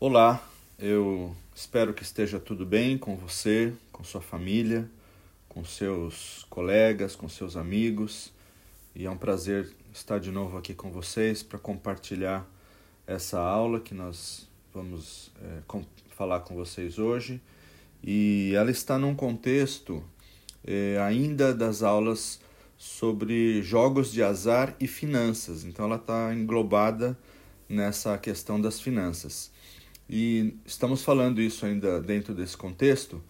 Olá, 0.00 0.40
eu 0.78 1.34
espero 1.52 1.92
que 1.92 2.04
esteja 2.04 2.38
tudo 2.38 2.64
bem 2.64 2.96
com 2.96 3.16
você, 3.16 3.72
com 3.90 4.04
sua 4.04 4.20
família, 4.20 4.88
com 5.48 5.64
seus 5.64 6.46
colegas, 6.48 7.16
com 7.16 7.28
seus 7.28 7.56
amigos. 7.56 8.32
E 8.94 9.06
é 9.06 9.10
um 9.10 9.16
prazer 9.16 9.68
estar 9.92 10.20
de 10.20 10.30
novo 10.30 10.56
aqui 10.56 10.72
com 10.72 10.92
vocês 10.92 11.42
para 11.42 11.58
compartilhar 11.58 12.48
essa 13.08 13.40
aula 13.40 13.80
que 13.80 13.92
nós 13.92 14.48
vamos 14.72 15.32
é, 15.42 15.62
com, 15.66 15.84
falar 16.10 16.40
com 16.42 16.54
vocês 16.54 16.96
hoje. 16.96 17.40
E 18.00 18.52
ela 18.54 18.70
está 18.70 19.00
num 19.00 19.16
contexto 19.16 20.00
é, 20.64 20.96
ainda 21.00 21.52
das 21.52 21.82
aulas 21.82 22.38
sobre 22.76 23.62
jogos 23.62 24.12
de 24.12 24.22
azar 24.22 24.76
e 24.78 24.86
finanças. 24.86 25.64
Então 25.64 25.86
ela 25.86 25.96
está 25.96 26.32
englobada 26.32 27.18
nessa 27.68 28.16
questão 28.16 28.60
das 28.60 28.80
finanças. 28.80 29.50
E 30.08 30.54
estamos 30.64 31.04
falando 31.04 31.40
isso 31.40 31.66
ainda 31.66 32.00
dentro 32.00 32.34
desse 32.34 32.56
contexto, 32.56 33.22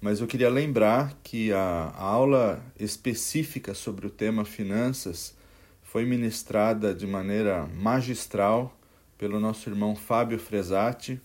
mas 0.00 0.20
eu 0.20 0.26
queria 0.26 0.50
lembrar 0.50 1.16
que 1.22 1.52
a, 1.52 1.92
aula 1.96 2.60
específica 2.78 3.72
sobre 3.72 4.06
o 4.06 4.10
tema 4.10 4.44
finanças 4.44 5.36
foi 5.82 6.04
ministrada 6.04 6.92
de 6.92 7.06
maneira 7.06 7.66
magistral 7.66 8.76
pelo 9.16 9.38
nosso 9.38 9.68
irmão 9.68 9.94
Fábio 9.94 10.38
Fresati 10.38 11.20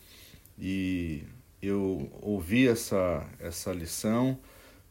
e 0.59 1.23
eu 1.61 2.11
ouvi 2.21 2.67
essa, 2.67 3.27
essa 3.39 3.71
lição, 3.71 4.37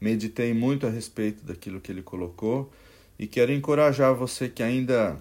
meditei 0.01 0.53
muito 0.53 0.87
a 0.87 0.91
respeito 0.91 1.45
daquilo 1.45 1.81
que 1.81 1.93
ele 1.93 2.03
colocou 2.03 2.73
e 3.19 3.27
quero 3.29 3.53
encorajar 3.53 4.15
você 4.15 4.49
que 4.49 4.63
ainda 4.63 5.17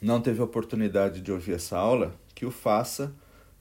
não 0.00 0.20
teve 0.20 0.40
a 0.40 0.44
oportunidade 0.44 1.20
de 1.20 1.30
ouvir 1.30 1.54
essa 1.54 1.76
aula, 1.76 2.14
que 2.34 2.46
o 2.46 2.50
faça 2.50 3.12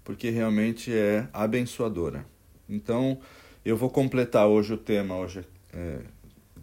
porque 0.07 0.29
realmente 0.29 0.89
é 0.93 1.27
abençoadora. 1.34 2.25
Então, 2.70 3.20
eu 3.66 3.75
vou 3.75 3.89
completar 3.89 4.47
hoje 4.47 4.73
o 4.73 4.77
tema 4.77 5.17
hoje, 5.17 5.44
é, 5.73 6.00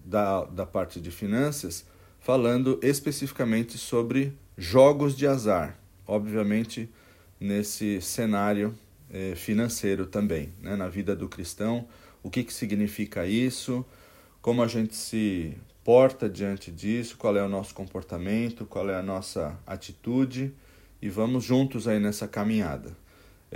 da, 0.02 0.44
da 0.46 0.64
parte 0.64 0.98
de 0.98 1.10
finanças, 1.10 1.84
falando 2.18 2.80
especificamente 2.82 3.76
sobre 3.76 4.32
jogos 4.56 5.14
de 5.14 5.26
azar, 5.26 5.78
obviamente 6.06 6.88
nesse 7.38 8.00
cenário 8.00 8.74
é, 9.10 9.34
financeiro 9.34 10.06
também, 10.06 10.50
né, 10.62 10.74
na 10.74 10.88
vida 10.88 11.14
do 11.14 11.28
cristão, 11.28 11.86
o 12.22 12.30
que, 12.30 12.44
que 12.44 12.52
significa 12.52 13.26
isso, 13.26 13.84
como 14.40 14.62
a 14.62 14.66
gente 14.66 14.96
se 14.96 15.54
porta 15.84 16.30
diante 16.30 16.72
disso, 16.72 17.18
qual 17.18 17.36
é 17.36 17.42
o 17.44 17.48
nosso 17.48 17.74
comportamento, 17.74 18.64
qual 18.64 18.88
é 18.88 18.94
a 18.94 19.02
nossa 19.02 19.54
atitude? 19.66 20.54
E 21.02 21.10
vamos 21.10 21.44
juntos 21.44 21.86
aí 21.86 22.00
nessa 22.00 22.26
caminhada. 22.26 23.03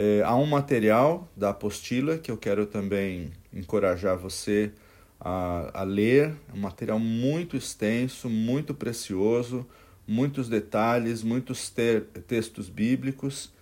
É, 0.00 0.22
há 0.22 0.36
um 0.36 0.46
material 0.46 1.28
da 1.36 1.50
apostila 1.50 2.18
que 2.18 2.30
eu 2.30 2.36
quero 2.36 2.66
também 2.66 3.32
encorajar 3.52 4.16
você 4.16 4.70
a, 5.18 5.80
a 5.80 5.82
ler, 5.82 6.36
é 6.48 6.54
um 6.54 6.60
material 6.60 7.00
muito 7.00 7.56
extenso, 7.56 8.30
muito 8.30 8.72
precioso, 8.72 9.66
muitos 10.06 10.48
detalhes, 10.48 11.24
muitos 11.24 11.68
ter, 11.68 12.04
textos 12.28 12.68
bíblicos 12.68 13.52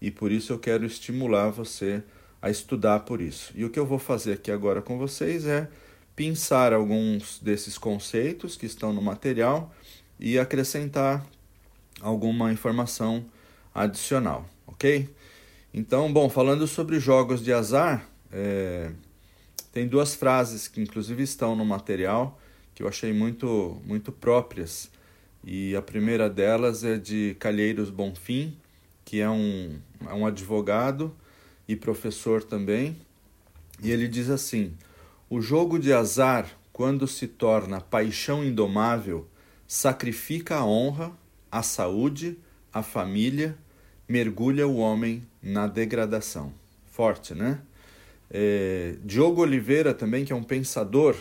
e 0.00 0.10
por 0.10 0.32
isso 0.32 0.52
eu 0.52 0.58
quero 0.58 0.84
estimular 0.84 1.50
você 1.50 2.02
a 2.42 2.50
estudar 2.50 3.00
por 3.00 3.20
isso. 3.20 3.52
E 3.54 3.64
o 3.64 3.70
que 3.70 3.78
eu 3.78 3.86
vou 3.86 4.00
fazer 4.00 4.32
aqui 4.32 4.50
agora 4.50 4.82
com 4.82 4.98
vocês 4.98 5.46
é 5.46 5.68
pensar 6.16 6.72
alguns 6.72 7.38
desses 7.38 7.78
conceitos 7.78 8.56
que 8.56 8.66
estão 8.66 8.92
no 8.92 9.00
material 9.00 9.72
e 10.18 10.40
acrescentar 10.40 11.24
alguma 12.00 12.52
informação 12.52 13.24
adicional, 13.72 14.44
ok? 14.66 15.08
Então, 15.76 16.12
bom, 16.12 16.30
falando 16.30 16.68
sobre 16.68 17.00
jogos 17.00 17.42
de 17.42 17.52
azar, 17.52 18.08
é, 18.30 18.92
tem 19.72 19.88
duas 19.88 20.14
frases 20.14 20.68
que 20.68 20.80
inclusive 20.80 21.20
estão 21.24 21.56
no 21.56 21.64
material 21.64 22.40
que 22.76 22.84
eu 22.84 22.86
achei 22.86 23.12
muito, 23.12 23.82
muito 23.84 24.12
próprias. 24.12 24.88
E 25.42 25.74
a 25.74 25.82
primeira 25.82 26.30
delas 26.30 26.84
é 26.84 26.96
de 26.96 27.34
Calheiros 27.40 27.90
Bonfim, 27.90 28.56
que 29.04 29.20
é 29.20 29.28
um, 29.28 29.80
é 30.06 30.14
um 30.14 30.24
advogado 30.24 31.12
e 31.66 31.74
professor 31.74 32.44
também. 32.44 32.96
E 33.82 33.90
ele 33.90 34.06
diz 34.06 34.30
assim: 34.30 34.74
O 35.28 35.40
jogo 35.40 35.76
de 35.76 35.92
azar, 35.92 36.56
quando 36.72 37.08
se 37.08 37.26
torna 37.26 37.80
paixão 37.80 38.44
indomável, 38.44 39.26
sacrifica 39.66 40.54
a 40.54 40.64
honra, 40.64 41.10
a 41.50 41.64
saúde, 41.64 42.38
a 42.72 42.80
família 42.80 43.58
mergulha 44.08 44.68
o 44.68 44.76
homem 44.76 45.26
na 45.44 45.66
degradação. 45.66 46.52
Forte, 46.86 47.34
né? 47.34 47.60
É, 48.30 48.96
Diogo 49.04 49.42
Oliveira, 49.42 49.92
também, 49.92 50.24
que 50.24 50.32
é 50.32 50.36
um 50.36 50.42
pensador, 50.42 51.14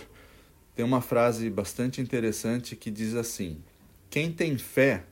tem 0.74 0.86
uma 0.86 1.02
frase 1.02 1.50
bastante 1.50 2.00
interessante 2.00 2.76
que 2.76 2.90
diz 2.90 3.14
assim: 3.16 3.62
Quem 4.10 4.32
tem 4.32 4.58
fé 4.58 5.04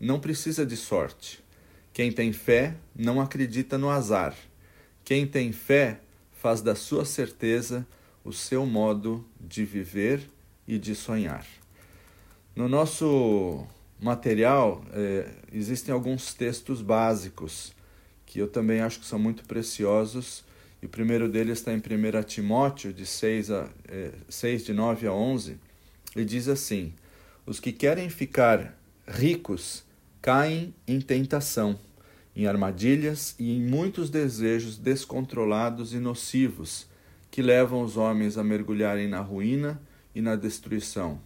não 0.00 0.18
precisa 0.18 0.66
de 0.66 0.76
sorte. 0.76 1.42
Quem 1.92 2.12
tem 2.12 2.32
fé 2.32 2.76
não 2.94 3.20
acredita 3.20 3.78
no 3.78 3.88
azar. 3.88 4.34
Quem 5.04 5.26
tem 5.26 5.52
fé 5.52 6.00
faz 6.32 6.60
da 6.60 6.74
sua 6.74 7.04
certeza 7.04 7.86
o 8.24 8.32
seu 8.32 8.66
modo 8.66 9.24
de 9.40 9.64
viver 9.64 10.28
e 10.66 10.78
de 10.78 10.94
sonhar. 10.94 11.46
No 12.54 12.68
nosso 12.68 13.64
material, 14.00 14.84
é, 14.92 15.30
existem 15.52 15.94
alguns 15.94 16.34
textos 16.34 16.82
básicos 16.82 17.75
que 18.26 18.40
eu 18.40 18.48
também 18.48 18.80
acho 18.80 19.00
que 19.00 19.06
são 19.06 19.18
muito 19.18 19.44
preciosos. 19.44 20.44
E 20.82 20.86
o 20.86 20.88
primeiro 20.88 21.28
deles 21.28 21.58
está 21.58 21.72
em 21.72 21.78
1 21.78 22.22
Timóteo, 22.24 22.92
de 22.92 23.06
6, 23.06 23.50
a, 23.50 23.68
é, 23.88 24.10
6, 24.28 24.66
de 24.66 24.74
9 24.74 25.06
a 25.06 25.12
11. 25.12 25.56
Ele 26.14 26.24
diz 26.24 26.48
assim: 26.48 26.92
Os 27.46 27.58
que 27.58 27.72
querem 27.72 28.10
ficar 28.10 28.76
ricos 29.08 29.84
caem 30.20 30.74
em 30.86 31.00
tentação, 31.00 31.78
em 32.34 32.46
armadilhas 32.46 33.34
e 33.38 33.56
em 33.56 33.62
muitos 33.62 34.10
desejos 34.10 34.76
descontrolados 34.76 35.94
e 35.94 35.98
nocivos 35.98 36.86
que 37.30 37.40
levam 37.40 37.82
os 37.82 37.96
homens 37.96 38.36
a 38.36 38.44
mergulharem 38.44 39.08
na 39.08 39.20
ruína 39.20 39.80
e 40.14 40.20
na 40.20 40.36
destruição. 40.36 41.20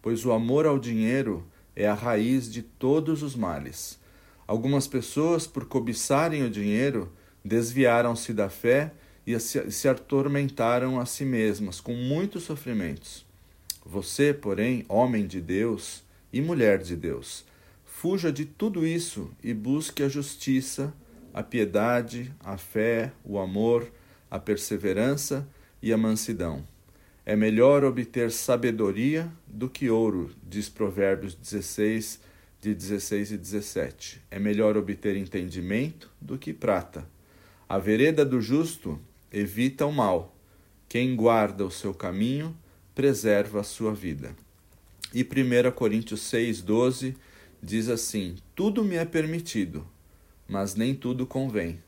Pois 0.00 0.24
o 0.24 0.32
amor 0.32 0.66
ao 0.66 0.78
dinheiro 0.78 1.46
é 1.74 1.86
a 1.86 1.94
raiz 1.94 2.52
de 2.52 2.62
todos 2.62 3.22
os 3.22 3.34
males. 3.34 3.98
Algumas 4.46 4.86
pessoas, 4.86 5.46
por 5.46 5.66
cobiçarem 5.66 6.42
o 6.42 6.50
dinheiro, 6.50 7.12
desviaram-se 7.44 8.32
da 8.32 8.48
fé 8.48 8.92
e 9.26 9.38
se 9.38 9.88
atormentaram 9.88 11.00
a 11.00 11.06
si 11.06 11.24
mesmas 11.24 11.80
com 11.80 11.94
muitos 11.94 12.42
sofrimentos. 12.44 13.24
Você, 13.84 14.32
porém, 14.34 14.84
homem 14.88 15.26
de 15.26 15.40
Deus 15.40 16.02
e 16.32 16.40
mulher 16.40 16.78
de 16.78 16.96
Deus, 16.96 17.44
fuja 17.84 18.32
de 18.32 18.44
tudo 18.44 18.86
isso 18.86 19.30
e 19.42 19.54
busque 19.54 20.02
a 20.02 20.08
justiça, 20.08 20.92
a 21.32 21.42
piedade, 21.42 22.32
a 22.40 22.56
fé, 22.56 23.12
o 23.24 23.38
amor, 23.38 23.90
a 24.30 24.38
perseverança 24.38 25.46
e 25.82 25.92
a 25.92 25.96
mansidão 25.96 26.64
é 27.26 27.34
melhor 27.34 27.84
obter 27.84 28.30
sabedoria 28.30 29.30
do 29.46 29.68
que 29.68 29.88
ouro, 29.88 30.30
diz 30.42 30.68
Provérbios 30.68 31.34
16, 31.34 32.20
de 32.64 32.74
16 32.74 33.32
e 33.32 33.36
17. 33.36 34.22
É 34.30 34.38
melhor 34.38 34.74
obter 34.74 35.18
entendimento 35.18 36.10
do 36.18 36.38
que 36.38 36.50
prata. 36.50 37.06
A 37.68 37.76
vereda 37.76 38.24
do 38.24 38.40
justo 38.40 38.98
evita 39.30 39.84
o 39.84 39.92
mal. 39.92 40.34
Quem 40.88 41.14
guarda 41.14 41.66
o 41.66 41.70
seu 41.70 41.92
caminho 41.92 42.56
preserva 42.94 43.60
a 43.60 43.62
sua 43.62 43.92
vida. 43.92 44.34
E 45.12 45.22
1 45.22 45.72
Coríntios 45.72 46.22
6, 46.22 46.62
12 46.62 47.14
diz 47.62 47.90
assim: 47.90 48.36
Tudo 48.54 48.82
me 48.82 48.94
é 48.94 49.04
permitido, 49.04 49.86
mas 50.48 50.74
nem 50.74 50.94
tudo 50.94 51.26
convém. 51.26 51.78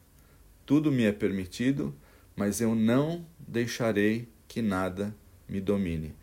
Tudo 0.66 0.92
me 0.92 1.04
é 1.04 1.12
permitido, 1.12 1.94
mas 2.36 2.60
eu 2.60 2.74
não 2.74 3.24
deixarei 3.38 4.28
que 4.46 4.60
nada 4.60 5.16
me 5.48 5.58
domine. 5.58 6.14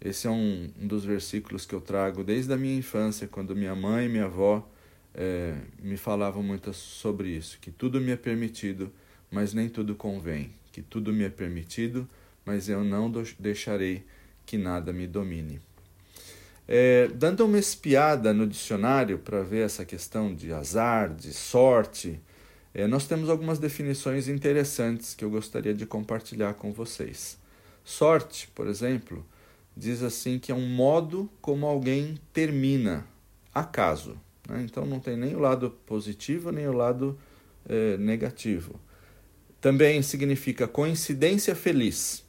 Esse 0.00 0.26
é 0.26 0.30
um, 0.30 0.70
um, 0.80 0.86
dos 0.86 1.04
versículos 1.04 1.66
que 1.66 1.74
eu 1.74 1.80
trago 1.80 2.24
desde 2.24 2.52
a 2.52 2.56
minha 2.56 2.76
infância, 2.76 3.28
quando 3.28 3.54
minha 3.54 3.74
mãe 3.74 4.06
e 4.06 4.08
minha 4.08 4.24
avó 4.24 4.66
é, 5.14 5.54
me 5.82 5.96
falavam 5.96 6.42
muito 6.42 6.72
sobre 6.72 7.28
isso, 7.28 7.58
que 7.60 7.70
tudo 7.70 8.00
me 8.00 8.12
é 8.12 8.16
permitido, 8.16 8.90
mas 9.30 9.52
nem 9.52 9.68
tudo 9.68 9.94
convém, 9.94 10.52
que 10.72 10.80
tudo 10.80 11.12
me 11.12 11.24
é 11.24 11.28
permitido, 11.28 12.08
mas 12.46 12.68
eu 12.68 12.82
não 12.82 13.12
deixarei 13.38 14.04
que 14.46 14.56
nada 14.56 14.92
me 14.92 15.06
domine. 15.06 15.60
É, 16.66 17.08
dando 17.08 17.44
uma 17.44 17.58
espiada 17.58 18.32
no 18.32 18.46
dicionário 18.46 19.18
para 19.18 19.42
ver 19.42 19.66
essa 19.66 19.84
questão 19.84 20.34
de 20.34 20.52
azar, 20.52 21.12
de 21.12 21.32
sorte, 21.32 22.18
é, 22.72 22.86
nós 22.86 23.06
temos 23.06 23.28
algumas 23.28 23.58
definições 23.58 24.28
interessantes 24.28 25.14
que 25.14 25.24
eu 25.24 25.30
gostaria 25.30 25.74
de 25.74 25.84
compartilhar 25.84 26.54
com 26.54 26.72
vocês. 26.72 27.36
Sorte, 27.84 28.48
por 28.54 28.68
exemplo, 28.68 29.26
diz 29.80 30.02
assim 30.02 30.38
que 30.38 30.52
é 30.52 30.54
um 30.54 30.68
modo 30.68 31.30
como 31.40 31.66
alguém 31.66 32.20
termina, 32.34 33.06
acaso. 33.52 34.14
Né? 34.46 34.62
Então 34.62 34.84
não 34.84 35.00
tem 35.00 35.16
nem 35.16 35.34
o 35.34 35.38
lado 35.38 35.70
positivo 35.86 36.52
nem 36.52 36.68
o 36.68 36.72
lado 36.72 37.18
é, 37.66 37.96
negativo. 37.96 38.78
Também 39.58 40.02
significa 40.02 40.68
coincidência 40.68 41.54
feliz, 41.54 42.22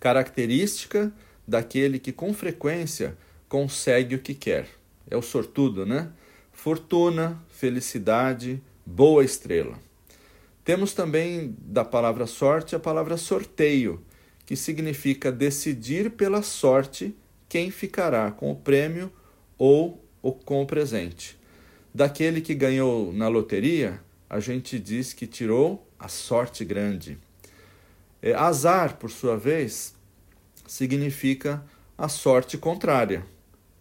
característica 0.00 1.12
daquele 1.46 2.00
que 2.00 2.10
com 2.10 2.34
frequência 2.34 3.16
consegue 3.48 4.16
o 4.16 4.20
que 4.20 4.34
quer. 4.34 4.66
É 5.08 5.16
o 5.16 5.22
sortudo, 5.22 5.86
né? 5.86 6.10
Fortuna, 6.52 7.40
felicidade, 7.48 8.60
boa 8.84 9.24
estrela. 9.24 9.78
Temos 10.64 10.92
também 10.92 11.54
da 11.58 11.84
palavra 11.84 12.26
sorte 12.26 12.74
a 12.74 12.80
palavra 12.80 13.16
sorteio, 13.16 14.04
que 14.50 14.56
significa 14.56 15.30
decidir 15.30 16.10
pela 16.10 16.42
sorte 16.42 17.14
quem 17.48 17.70
ficará 17.70 18.32
com 18.32 18.50
o 18.50 18.56
prêmio 18.56 19.08
ou 19.56 20.04
com 20.44 20.60
o 20.60 20.66
presente. 20.66 21.38
Daquele 21.94 22.40
que 22.40 22.52
ganhou 22.52 23.12
na 23.12 23.28
loteria, 23.28 24.02
a 24.28 24.40
gente 24.40 24.76
diz 24.80 25.12
que 25.12 25.24
tirou 25.24 25.88
a 25.96 26.08
sorte 26.08 26.64
grande. 26.64 27.16
É, 28.20 28.34
azar, 28.34 28.96
por 28.96 29.12
sua 29.12 29.36
vez, 29.36 29.94
significa 30.66 31.64
a 31.96 32.08
sorte 32.08 32.58
contrária, 32.58 33.24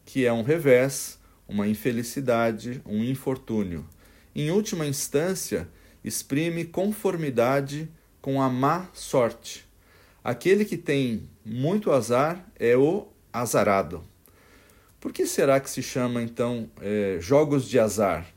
que 0.05 0.23
é 0.23 0.31
um 0.31 0.43
revés, 0.43 1.17
uma 1.47 1.67
infelicidade, 1.67 2.79
um 2.85 3.03
infortúnio. 3.03 3.87
Em 4.35 4.51
última 4.51 4.85
instância, 4.85 5.67
exprime 6.03 6.63
conformidade 6.63 7.89
com 8.21 8.39
a 8.39 8.47
má 8.47 8.87
sorte. 8.93 9.67
Aquele 10.23 10.65
que 10.65 10.77
tem 10.77 11.29
muito 11.45 11.91
azar 11.91 12.45
é 12.59 12.75
o 12.75 13.07
azarado. 13.31 14.03
Por 14.99 15.13
que 15.13 15.25
será 15.25 15.59
que 15.59 15.69
se 15.69 15.81
chama 15.81 16.21
então 16.21 16.69
é, 16.81 17.17
jogos 17.21 17.69
de 17.69 17.79
azar? 17.79 18.27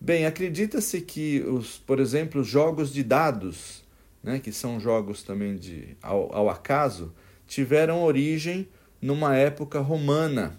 Bem, 0.00 0.24
acredita-se 0.24 1.00
que 1.00 1.40
os, 1.40 1.76
por 1.76 2.00
exemplo, 2.00 2.40
os 2.40 2.46
jogos 2.46 2.92
de 2.92 3.02
dados, 3.02 3.84
né, 4.22 4.38
que 4.38 4.52
são 4.52 4.80
jogos 4.80 5.22
também 5.22 5.56
de 5.56 5.96
ao, 6.00 6.34
ao 6.34 6.48
acaso, 6.48 7.12
tiveram 7.46 8.02
origem 8.02 8.68
numa 9.02 9.36
época 9.36 9.80
romana. 9.80 10.58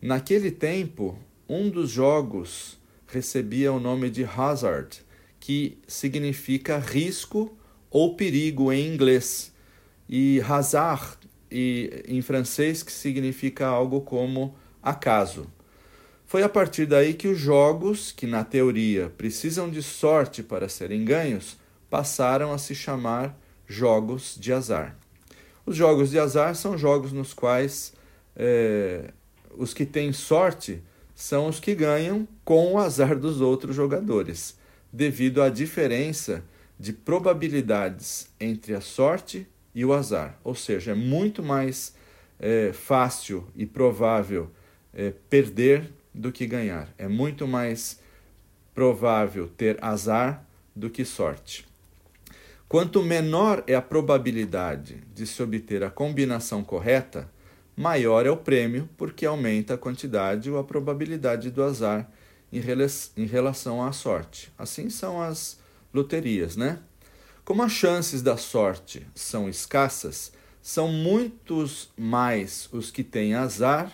Naquele 0.00 0.50
tempo, 0.50 1.18
um 1.48 1.70
dos 1.70 1.90
jogos 1.90 2.78
recebia 3.06 3.72
o 3.72 3.78
nome 3.78 4.10
de 4.10 4.24
hazard, 4.24 5.04
que 5.38 5.78
significa 5.86 6.78
risco 6.78 7.56
ou 7.96 8.14
perigo 8.14 8.70
em 8.70 8.92
inglês, 8.92 9.50
e 10.06 10.38
hasard 10.40 11.16
e, 11.50 12.04
em 12.06 12.20
francês, 12.20 12.82
que 12.82 12.92
significa 12.92 13.66
algo 13.66 14.02
como 14.02 14.54
acaso. 14.82 15.46
Foi 16.26 16.42
a 16.42 16.48
partir 16.48 16.84
daí 16.84 17.14
que 17.14 17.26
os 17.26 17.38
jogos, 17.38 18.12
que 18.12 18.26
na 18.26 18.44
teoria 18.44 19.10
precisam 19.16 19.70
de 19.70 19.82
sorte 19.82 20.42
para 20.42 20.68
serem 20.68 21.06
ganhos, 21.06 21.56
passaram 21.88 22.52
a 22.52 22.58
se 22.58 22.74
chamar 22.74 23.34
jogos 23.66 24.36
de 24.38 24.52
azar. 24.52 24.94
Os 25.64 25.74
jogos 25.74 26.10
de 26.10 26.18
azar 26.18 26.54
são 26.54 26.76
jogos 26.76 27.12
nos 27.12 27.32
quais 27.32 27.94
é, 28.36 29.10
os 29.56 29.72
que 29.72 29.86
têm 29.86 30.12
sorte 30.12 30.82
são 31.14 31.48
os 31.48 31.58
que 31.58 31.74
ganham 31.74 32.28
com 32.44 32.74
o 32.74 32.78
azar 32.78 33.18
dos 33.18 33.40
outros 33.40 33.74
jogadores, 33.74 34.54
devido 34.92 35.40
à 35.40 35.48
diferença 35.48 36.44
de 36.78 36.92
probabilidades 36.92 38.28
entre 38.38 38.74
a 38.74 38.80
sorte 38.80 39.46
e 39.74 39.84
o 39.84 39.92
azar. 39.92 40.38
Ou 40.44 40.54
seja, 40.54 40.92
é 40.92 40.94
muito 40.94 41.42
mais 41.42 41.94
é, 42.38 42.72
fácil 42.72 43.46
e 43.54 43.64
provável 43.64 44.50
é, 44.92 45.12
perder 45.30 45.90
do 46.14 46.32
que 46.32 46.46
ganhar. 46.46 46.92
É 46.98 47.08
muito 47.08 47.46
mais 47.46 48.00
provável 48.74 49.48
ter 49.48 49.78
azar 49.82 50.44
do 50.74 50.90
que 50.90 51.04
sorte. 51.04 51.66
Quanto 52.68 53.02
menor 53.02 53.62
é 53.66 53.74
a 53.74 53.82
probabilidade 53.82 55.02
de 55.14 55.26
se 55.26 55.42
obter 55.42 55.84
a 55.84 55.90
combinação 55.90 56.64
correta, 56.64 57.30
maior 57.76 58.26
é 58.26 58.30
o 58.30 58.36
prêmio, 58.36 58.88
porque 58.96 59.24
aumenta 59.24 59.74
a 59.74 59.78
quantidade 59.78 60.50
ou 60.50 60.58
a 60.58 60.64
probabilidade 60.64 61.50
do 61.50 61.62
azar 61.62 62.10
em 62.52 63.26
relação 63.26 63.84
à 63.84 63.92
sorte. 63.92 64.52
Assim 64.58 64.90
são 64.90 65.22
as 65.22 65.58
loterias, 65.96 66.56
né? 66.56 66.78
Como 67.44 67.62
as 67.62 67.72
chances 67.72 68.22
da 68.22 68.36
sorte 68.36 69.06
são 69.14 69.48
escassas, 69.48 70.32
são 70.60 70.88
muitos 70.88 71.88
mais 71.96 72.68
os 72.72 72.90
que 72.90 73.02
têm 73.02 73.34
azar, 73.34 73.90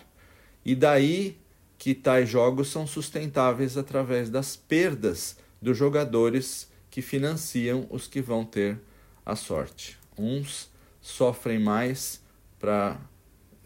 e 0.65 0.75
daí 0.75 1.39
que 1.79 1.95
tais 1.95 2.29
jogos 2.29 2.69
são 2.69 2.87
sustentáveis 2.87 3.77
através 3.77 4.31
das 4.31 4.57
perdas 4.57 5.37
dos 5.61 5.77
jogadores 5.77 6.71
que 6.91 7.03
financiam 7.03 7.87
os 7.91 8.07
que 8.07 8.21
vão 8.21 8.45
ter 8.45 8.81
a 9.25 9.37
sorte. 9.37 9.99
Uns 10.17 10.71
sofrem 11.01 11.59
mais 11.59 12.21
para 12.59 13.01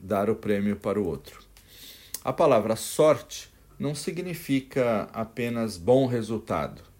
dar 0.00 0.28
o 0.28 0.36
prêmio 0.36 0.76
para 0.76 1.00
o 1.00 1.06
outro. 1.06 1.40
A 2.24 2.32
palavra 2.32 2.74
sorte 2.76 3.50
não 3.78 3.94
significa 3.94 5.08
apenas 5.12 5.76
bom 5.76 6.06
resultado 6.06 6.95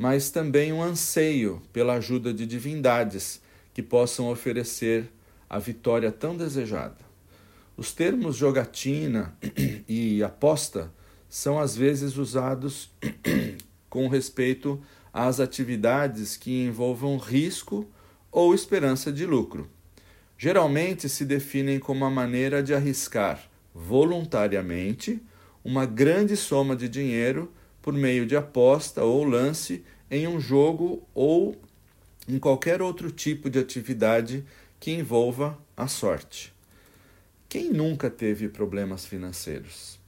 mas 0.00 0.30
também 0.30 0.72
um 0.72 0.82
anseio 0.82 1.60
pela 1.74 1.96
ajuda 1.96 2.32
de 2.32 2.46
divindades 2.46 3.38
que 3.74 3.82
possam 3.82 4.30
oferecer 4.30 5.12
a 5.46 5.58
vitória 5.58 6.10
tão 6.10 6.34
desejada. 6.34 6.96
Os 7.76 7.92
termos 7.92 8.34
jogatina 8.34 9.36
e 9.86 10.22
aposta 10.22 10.90
são 11.28 11.58
às 11.58 11.76
vezes 11.76 12.16
usados 12.16 12.88
com 13.90 14.08
respeito 14.08 14.80
às 15.12 15.38
atividades 15.38 16.34
que 16.34 16.64
envolvam 16.64 17.18
risco 17.18 17.86
ou 18.32 18.54
esperança 18.54 19.12
de 19.12 19.26
lucro. 19.26 19.68
Geralmente 20.38 21.10
se 21.10 21.26
definem 21.26 21.78
como 21.78 22.06
a 22.06 22.10
maneira 22.10 22.62
de 22.62 22.72
arriscar 22.72 23.50
voluntariamente 23.74 25.20
uma 25.62 25.84
grande 25.84 26.38
soma 26.38 26.74
de 26.74 26.88
dinheiro 26.88 27.52
por 27.82 27.92
meio 27.92 28.26
de 28.26 28.36
aposta 28.36 29.02
ou 29.02 29.24
lance 29.24 29.84
em 30.10 30.26
um 30.26 30.40
jogo 30.40 31.06
ou 31.14 31.56
em 32.28 32.38
qualquer 32.38 32.82
outro 32.82 33.10
tipo 33.10 33.48
de 33.48 33.58
atividade 33.58 34.44
que 34.78 34.90
envolva 34.90 35.58
a 35.76 35.86
sorte. 35.86 36.52
Quem 37.48 37.70
nunca 37.70 38.08
teve 38.08 38.48
problemas 38.48 39.04
financeiros? 39.04 39.98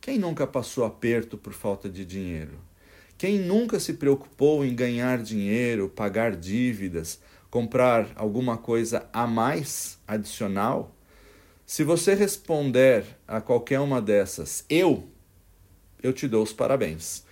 Quem 0.00 0.18
nunca 0.18 0.46
passou 0.46 0.84
aperto 0.84 1.36
por 1.36 1.52
falta 1.52 1.88
de 1.88 2.04
dinheiro? 2.04 2.58
Quem 3.16 3.38
nunca 3.38 3.78
se 3.78 3.94
preocupou 3.94 4.64
em 4.64 4.74
ganhar 4.74 5.22
dinheiro, 5.22 5.88
pagar 5.88 6.34
dívidas, 6.34 7.20
comprar 7.50 8.10
alguma 8.16 8.56
coisa 8.56 9.08
a 9.12 9.26
mais, 9.26 9.98
adicional? 10.08 10.94
Se 11.64 11.84
você 11.84 12.14
responder 12.14 13.04
a 13.26 13.40
qualquer 13.40 13.78
uma 13.80 14.02
dessas, 14.02 14.64
eu, 14.68 15.08
eu 16.02 16.12
te 16.12 16.26
dou 16.26 16.42
os 16.42 16.52
parabéns. 16.52 17.24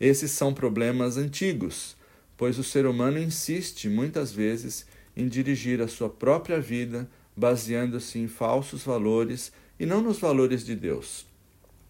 Esses 0.00 0.30
são 0.30 0.52
problemas 0.52 1.16
antigos, 1.16 1.96
pois 2.36 2.58
o 2.58 2.64
ser 2.64 2.86
humano 2.86 3.18
insiste 3.18 3.88
muitas 3.88 4.32
vezes 4.32 4.86
em 5.16 5.28
dirigir 5.28 5.80
a 5.80 5.88
sua 5.88 6.08
própria 6.08 6.60
vida 6.60 7.08
baseando-se 7.36 8.18
em 8.18 8.28
falsos 8.28 8.82
valores 8.82 9.52
e 9.78 9.86
não 9.86 10.02
nos 10.02 10.18
valores 10.18 10.64
de 10.64 10.76
Deus. 10.76 11.26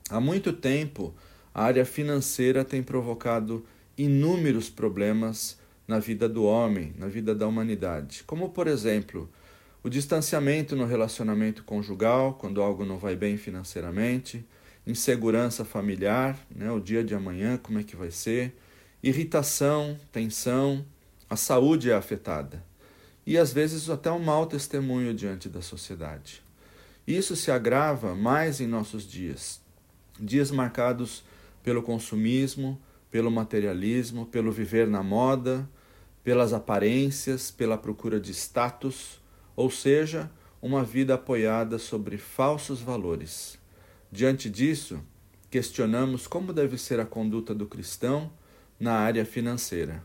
Há 0.08 0.20
muito 0.20 0.52
tempo, 0.52 1.14
a 1.54 1.64
área 1.64 1.84
financeira 1.84 2.64
tem 2.64 2.82
provocado 2.82 3.64
inúmeros 3.96 4.70
problemas 4.70 5.58
na 5.86 5.98
vida 5.98 6.28
do 6.28 6.44
homem, 6.44 6.94
na 6.96 7.08
vida 7.08 7.34
da 7.34 7.46
humanidade, 7.46 8.22
como, 8.24 8.50
por 8.50 8.66
exemplo, 8.66 9.28
o 9.82 9.88
distanciamento 9.88 10.76
no 10.76 10.86
relacionamento 10.86 11.64
conjugal, 11.64 12.34
quando 12.34 12.62
algo 12.62 12.84
não 12.84 12.98
vai 12.98 13.16
bem 13.16 13.36
financeiramente, 13.36 14.44
insegurança 14.86 15.64
familiar, 15.64 16.38
né, 16.54 16.70
o 16.70 16.80
dia 16.80 17.04
de 17.04 17.14
amanhã, 17.14 17.56
como 17.56 17.78
é 17.78 17.82
que 17.82 17.96
vai 17.96 18.10
ser, 18.10 18.56
irritação, 19.02 19.98
tensão, 20.10 20.84
a 21.28 21.36
saúde 21.36 21.90
é 21.90 21.94
afetada 21.94 22.62
e 23.26 23.38
às 23.38 23.52
vezes 23.52 23.88
até 23.88 24.10
um 24.10 24.18
mau 24.18 24.46
testemunho 24.46 25.14
diante 25.14 25.48
da 25.48 25.62
sociedade. 25.62 26.42
Isso 27.06 27.34
se 27.34 27.50
agrava 27.50 28.14
mais 28.14 28.60
em 28.60 28.66
nossos 28.66 29.08
dias, 29.08 29.60
dias 30.18 30.50
marcados 30.50 31.24
pelo 31.62 31.82
consumismo, 31.82 32.80
pelo 33.10 33.30
materialismo, 33.30 34.26
pelo 34.26 34.50
viver 34.50 34.86
na 34.86 35.02
moda, 35.02 35.68
pelas 36.24 36.52
aparências, 36.52 37.50
pela 37.50 37.76
procura 37.76 38.20
de 38.20 38.32
status, 38.32 39.20
ou 39.56 39.70
seja, 39.70 40.30
uma 40.60 40.84
vida 40.84 41.14
apoiada 41.14 41.78
sobre 41.78 42.16
falsos 42.16 42.80
valores. 42.80 43.58
Diante 44.12 44.50
disso, 44.50 45.00
questionamos 45.50 46.26
como 46.26 46.52
deve 46.52 46.76
ser 46.76 47.00
a 47.00 47.06
conduta 47.06 47.54
do 47.54 47.66
cristão 47.66 48.30
na 48.78 48.92
área 48.92 49.24
financeira, 49.24 50.04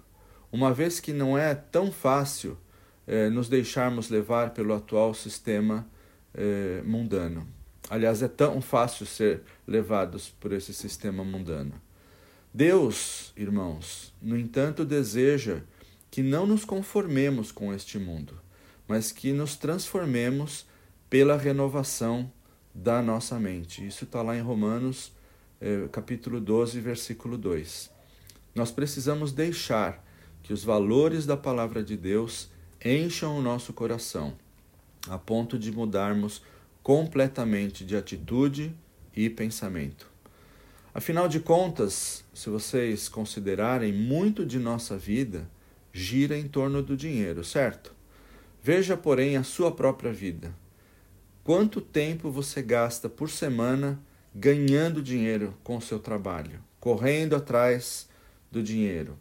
uma 0.49 0.73
vez 0.73 1.01
que 1.01 1.11
não 1.11 1.37
é 1.37 1.53
tão 1.53 1.91
fácil 1.91 2.57
eh, 3.05 3.29
nos 3.29 3.49
deixarmos 3.49 4.09
levar 4.09 4.51
pelo 4.51 4.73
atual 4.73 5.13
sistema 5.13 5.85
eh, 6.33 6.81
mundano. 6.85 7.45
Aliás, 7.89 8.23
é 8.23 8.29
tão 8.29 8.61
fácil 8.61 9.05
ser 9.05 9.41
levados 9.67 10.29
por 10.39 10.53
esse 10.53 10.73
sistema 10.73 11.25
mundano. 11.25 11.73
Deus, 12.53 13.33
irmãos, 13.35 14.13
no 14.21 14.37
entanto, 14.37 14.85
deseja 14.85 15.63
que 16.09 16.23
não 16.23 16.47
nos 16.47 16.63
conformemos 16.63 17.51
com 17.51 17.73
este 17.73 17.99
mundo, 17.99 18.39
mas 18.87 19.11
que 19.11 19.33
nos 19.33 19.57
transformemos 19.57 20.65
pela 21.09 21.35
renovação 21.35 22.31
da 22.77 23.01
nossa 23.01 23.39
mente. 23.39 23.85
Isso 23.85 24.03
está 24.03 24.21
lá 24.21 24.37
em 24.37 24.41
Romanos, 24.41 25.11
eh, 25.59 25.87
capítulo 25.91 26.39
12, 26.39 26.79
versículo 26.79 27.35
2. 27.37 27.89
Nós 28.53 28.71
precisamos 28.71 29.31
deixar 29.31 30.05
que 30.43 30.53
os 30.53 30.63
valores 30.63 31.25
da 31.25 31.35
palavra 31.35 31.83
de 31.83 31.97
Deus 31.97 32.49
encham 32.85 33.37
o 33.37 33.41
nosso 33.41 33.73
coração, 33.73 34.33
a 35.09 35.17
ponto 35.17 35.57
de 35.57 35.71
mudarmos 35.71 36.43
completamente 36.83 37.83
de 37.83 37.95
atitude 37.95 38.71
e 39.15 39.27
pensamento. 39.29 40.07
Afinal 40.93 41.27
de 41.27 41.39
contas, 41.39 42.23
se 42.33 42.49
vocês 42.49 43.09
considerarem, 43.09 43.91
muito 43.91 44.45
de 44.45 44.59
nossa 44.59 44.97
vida 44.97 45.49
gira 45.91 46.37
em 46.37 46.47
torno 46.47 46.83
do 46.83 46.95
dinheiro, 46.95 47.43
certo? 47.43 47.91
Veja, 48.61 48.95
porém, 48.95 49.35
a 49.35 49.43
sua 49.43 49.71
própria 49.71 50.13
vida. 50.13 50.53
Quanto 51.47 51.79
tempo 51.79 52.29
você 52.29 52.61
gasta 52.61 53.07
por 53.07 53.29
semana 53.29 53.97
ganhando 54.35 55.01
dinheiro 55.01 55.57
com 55.63 55.77
o 55.77 55.81
seu 55.81 55.97
trabalho, 55.97 56.61
correndo 56.77 57.37
atrás 57.37 58.09
do 58.51 58.61
dinheiro, 58.61 59.17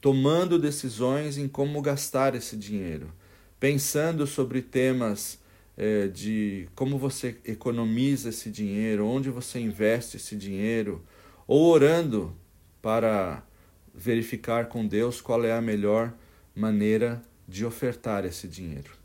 tomando 0.00 0.60
decisões 0.60 1.36
em 1.36 1.48
como 1.48 1.82
gastar 1.82 2.36
esse 2.36 2.56
dinheiro, 2.56 3.12
pensando 3.58 4.28
sobre 4.28 4.62
temas 4.62 5.40
é, 5.76 6.06
de 6.06 6.68
como 6.76 6.96
você 6.96 7.36
economiza 7.44 8.28
esse 8.28 8.48
dinheiro, 8.48 9.04
onde 9.04 9.28
você 9.28 9.58
investe 9.58 10.18
esse 10.18 10.36
dinheiro, 10.36 11.04
ou 11.48 11.66
orando 11.66 12.32
para 12.80 13.44
verificar 13.92 14.68
com 14.68 14.86
Deus 14.86 15.20
qual 15.20 15.44
é 15.44 15.52
a 15.52 15.60
melhor 15.60 16.14
maneira 16.54 17.20
de 17.48 17.66
ofertar 17.66 18.24
esse 18.24 18.46
dinheiro. 18.46 18.99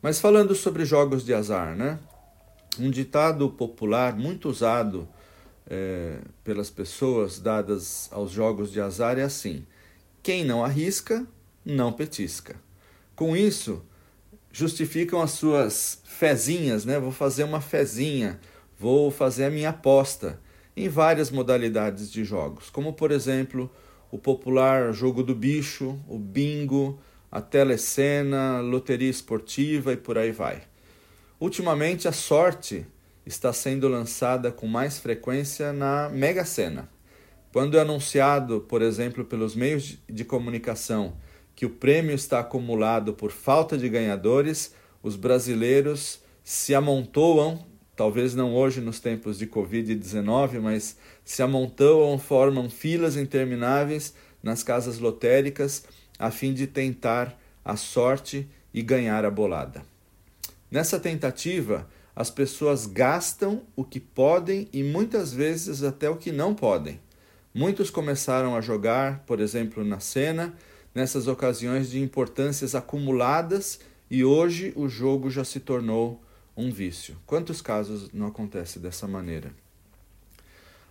Mas 0.00 0.20
falando 0.20 0.54
sobre 0.54 0.84
jogos 0.84 1.24
de 1.24 1.34
azar, 1.34 1.74
né? 1.76 1.98
Um 2.78 2.90
ditado 2.90 3.50
popular 3.50 4.16
muito 4.16 4.48
usado 4.48 5.08
é, 5.66 6.18
pelas 6.44 6.70
pessoas 6.70 7.40
dadas 7.40 8.08
aos 8.12 8.30
jogos 8.30 8.70
de 8.70 8.80
azar 8.80 9.18
é 9.18 9.22
assim: 9.22 9.66
quem 10.22 10.44
não 10.44 10.64
arrisca, 10.64 11.26
não 11.64 11.92
petisca. 11.92 12.54
Com 13.16 13.36
isso, 13.36 13.82
justificam 14.52 15.20
as 15.20 15.32
suas 15.32 16.00
fezinhas, 16.04 16.84
né? 16.84 17.00
Vou 17.00 17.12
fazer 17.12 17.42
uma 17.42 17.60
fezinha, 17.60 18.40
vou 18.78 19.10
fazer 19.10 19.46
a 19.46 19.50
minha 19.50 19.70
aposta 19.70 20.40
em 20.76 20.88
várias 20.88 21.28
modalidades 21.28 22.10
de 22.10 22.24
jogos, 22.24 22.70
como 22.70 22.92
por 22.92 23.10
exemplo 23.10 23.68
o 24.12 24.18
popular 24.18 24.92
jogo 24.92 25.24
do 25.24 25.34
bicho, 25.34 25.98
o 26.08 26.18
bingo, 26.18 27.00
a 27.30 27.40
telecena, 27.40 28.60
loteria 28.60 29.10
esportiva 29.10 29.92
e 29.92 29.96
por 29.96 30.16
aí 30.16 30.32
vai. 30.32 30.62
Ultimamente 31.40 32.08
a 32.08 32.12
sorte 32.12 32.86
está 33.24 33.52
sendo 33.52 33.88
lançada 33.88 34.50
com 34.50 34.66
mais 34.66 34.98
frequência 34.98 35.72
na 35.72 36.08
Mega 36.08 36.44
Sena. 36.44 36.88
Quando 37.52 37.76
é 37.76 37.80
anunciado, 37.80 38.60
por 38.62 38.82
exemplo, 38.82 39.24
pelos 39.24 39.54
meios 39.54 39.98
de 40.08 40.24
comunicação 40.24 41.16
que 41.54 41.66
o 41.66 41.70
prêmio 41.70 42.14
está 42.14 42.40
acumulado 42.40 43.12
por 43.12 43.30
falta 43.30 43.76
de 43.76 43.88
ganhadores, 43.88 44.74
os 45.02 45.16
brasileiros 45.16 46.20
se 46.42 46.74
amontoam, 46.74 47.66
talvez 47.96 48.34
não 48.34 48.54
hoje 48.54 48.80
nos 48.80 49.00
tempos 49.00 49.38
de 49.38 49.46
Covid-19, 49.46 50.60
mas 50.60 50.96
se 51.24 51.42
amontoam, 51.42 52.18
formam 52.18 52.70
filas 52.70 53.16
intermináveis 53.16 54.14
nas 54.42 54.62
casas 54.62 54.98
lotéricas 54.98 55.84
a 56.18 56.30
fim 56.30 56.52
de 56.52 56.66
tentar 56.66 57.38
a 57.64 57.76
sorte 57.76 58.48
e 58.72 58.82
ganhar 58.82 59.24
a 59.24 59.30
bolada. 59.30 59.82
Nessa 60.70 60.98
tentativa, 60.98 61.88
as 62.14 62.30
pessoas 62.30 62.86
gastam 62.86 63.62
o 63.76 63.84
que 63.84 64.00
podem 64.00 64.68
e 64.72 64.82
muitas 64.82 65.32
vezes 65.32 65.82
até 65.82 66.10
o 66.10 66.16
que 66.16 66.32
não 66.32 66.54
podem. 66.54 67.00
Muitos 67.54 67.90
começaram 67.90 68.56
a 68.56 68.60
jogar, 68.60 69.20
por 69.20 69.40
exemplo, 69.40 69.84
na 69.84 70.00
cena, 70.00 70.54
nessas 70.94 71.28
ocasiões 71.28 71.90
de 71.90 72.00
importâncias 72.00 72.74
acumuladas 72.74 73.80
e 74.10 74.24
hoje 74.24 74.72
o 74.74 74.88
jogo 74.88 75.30
já 75.30 75.44
se 75.44 75.60
tornou 75.60 76.22
um 76.56 76.70
vício. 76.70 77.16
Quantos 77.24 77.62
casos 77.62 78.10
não 78.12 78.26
acontece 78.26 78.78
dessa 78.78 79.06
maneira? 79.06 79.52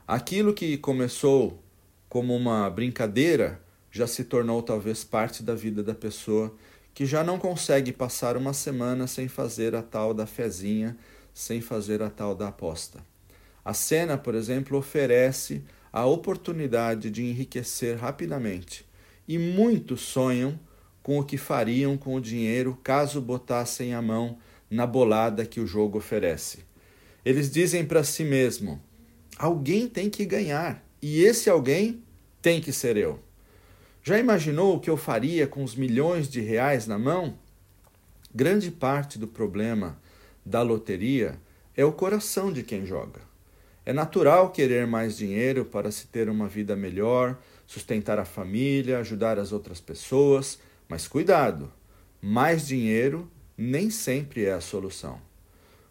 Aquilo 0.07 0.53
que 0.53 0.77
começou 0.77 1.62
como 2.07 2.34
uma 2.36 2.69
brincadeira 2.69 3.62
já 3.98 4.06
se 4.08 4.24
tornou 4.24 4.62
talvez 4.62 5.04
parte 5.04 5.42
da 5.42 5.56
vida 5.56 5.84
da 5.84 5.96
pessoa 5.96 6.56
que 6.94 7.06
já 7.06 7.24
não 7.24 7.38
consegue 7.38 7.92
passar 7.92 8.38
uma 8.38 8.54
semana 8.54 9.08
sem 9.08 9.27
fazer 9.27 9.75
a 9.75 9.82
tal 9.82 10.13
da 10.13 10.25
fezinha, 10.25 10.96
sem 11.34 11.62
fazer 11.62 12.01
a 12.01 12.10
tal 12.10 12.36
da 12.36 12.48
aposta. 12.48 13.04
A 13.66 13.74
cena, 13.74 14.18
por 14.18 14.36
exemplo, 14.36 14.77
oferece 14.77 15.63
a 15.92 16.06
oportunidade 16.06 17.10
de 17.10 17.24
enriquecer 17.24 17.98
rapidamente 17.98 18.86
e 19.27 19.38
muitos 19.38 20.01
sonham 20.01 20.60
com 21.01 21.20
o 21.20 21.24
que 21.24 21.38
fariam 21.38 21.98
com 21.98 22.16
o 22.16 22.22
dinheiro 22.22 22.77
caso 22.84 23.20
botassem 23.20 23.94
a 23.94 24.01
mão 24.01 24.38
na 24.70 24.86
bolada 24.86 25.46
que 25.46 25.60
o 25.60 25.68
jogo 25.68 25.98
oferece. 25.98 26.60
Eles 27.25 27.50
dizem 27.50 27.86
para 27.86 28.04
si 28.04 28.24
mesmo: 28.24 28.80
alguém 29.38 29.88
tem 29.88 30.10
que 30.10 30.25
ganhar, 30.25 30.84
e 31.01 31.24
esse 31.24 31.50
alguém 31.50 32.04
tem 32.42 32.62
que 32.62 32.72
ser 32.72 32.96
eu. 32.96 33.26
Já 34.08 34.18
imaginou 34.18 34.74
o 34.74 34.80
que 34.80 34.90
eu 34.90 34.96
faria 34.96 35.46
com 35.48 35.62
os 35.66 35.76
milhões 35.76 36.30
de 36.30 36.40
reais 36.40 36.88
na 36.88 36.98
mão? 36.98 37.38
Grande 38.34 38.72
parte 38.72 39.20
do 39.20 39.28
problema 39.28 40.00
da 40.46 40.62
loteria 40.62 41.38
é 41.76 41.84
o 41.84 41.92
coração 41.92 42.50
de 42.50 42.64
quem 42.64 42.86
joga. 42.86 43.20
É 43.86 43.92
natural 43.92 44.50
querer 44.52 44.88
mais 44.88 45.18
dinheiro 45.18 45.66
para 45.66 45.92
se 45.92 46.08
ter 46.08 46.30
uma 46.30 46.48
vida 46.48 46.74
melhor, 46.74 47.38
sustentar 47.66 48.18
a 48.18 48.24
família, 48.24 49.00
ajudar 49.00 49.38
as 49.38 49.52
outras 49.52 49.82
pessoas, 49.82 50.58
mas 50.88 51.06
cuidado, 51.06 51.70
mais 52.22 52.66
dinheiro 52.66 53.30
nem 53.58 53.90
sempre 53.90 54.46
é 54.46 54.54
a 54.54 54.62
solução. 54.62 55.20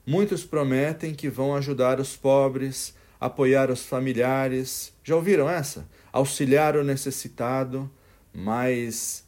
Muitos 0.07 0.43
prometem 0.43 1.15
que 1.15 1.29
vão 1.29 1.55
ajudar 1.55 2.01
os 2.01 2.17
pobres, 2.17 2.95
apoiar 3.21 3.71
os 3.71 3.85
familiares. 3.85 4.91
Já 5.05 5.17
ouviram 5.17 5.51
essa? 5.51 5.87
Auxiliar 6.11 6.79
o 6.79 6.83
necessitado, 6.83 7.91
mas 8.37 9.25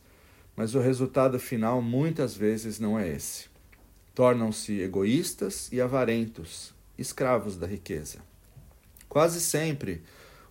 mas 0.54 0.74
o 0.74 0.80
resultado 0.80 1.38
final 1.38 1.80
muitas 1.80 2.36
vezes 2.36 2.80
não 2.80 2.98
é 2.98 3.08
esse. 3.08 3.46
Tornam-se 4.12 4.80
egoístas 4.80 5.68
e 5.70 5.80
avarentos, 5.80 6.74
escravos 6.98 7.56
da 7.56 7.64
riqueza. 7.64 8.18
Quase 9.08 9.40
sempre 9.40 10.02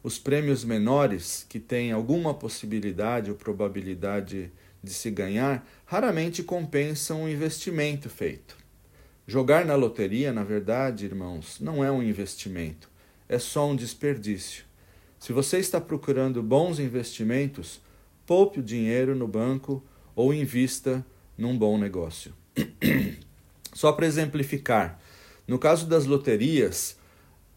os 0.01 0.17
prêmios 0.17 0.63
menores, 0.63 1.45
que 1.49 1.59
têm 1.59 1.91
alguma 1.91 2.33
possibilidade 2.33 3.29
ou 3.29 3.35
probabilidade 3.35 4.49
de 4.81 4.93
se 4.93 5.11
ganhar, 5.11 5.67
raramente 5.85 6.41
compensam 6.41 7.25
o 7.25 7.29
investimento 7.29 8.09
feito. 8.09 8.55
Jogar 9.27 9.65
na 9.65 9.75
loteria, 9.75 10.31
na 10.31 10.45
verdade, 10.45 11.03
irmãos, 11.03 11.59
não 11.59 11.83
é 11.83 11.91
um 11.91 12.01
investimento, 12.01 12.89
é 13.27 13.37
só 13.37 13.69
um 13.69 13.75
desperdício. 13.75 14.63
Se 15.19 15.33
você 15.33 15.57
está 15.57 15.81
procurando 15.81 16.41
bons 16.41 16.79
investimentos, 16.79 17.81
poupe 18.27 18.59
o 18.59 18.63
dinheiro 18.63 19.15
no 19.15 19.27
banco 19.27 19.81
ou 20.13 20.33
invista 20.33 21.03
num 21.37 21.57
bom 21.57 21.77
negócio. 21.77 22.33
Só 23.73 23.93
para 23.93 24.05
exemplificar, 24.05 24.99
no 25.47 25.57
caso 25.57 25.87
das 25.87 26.05
loterias, 26.05 26.97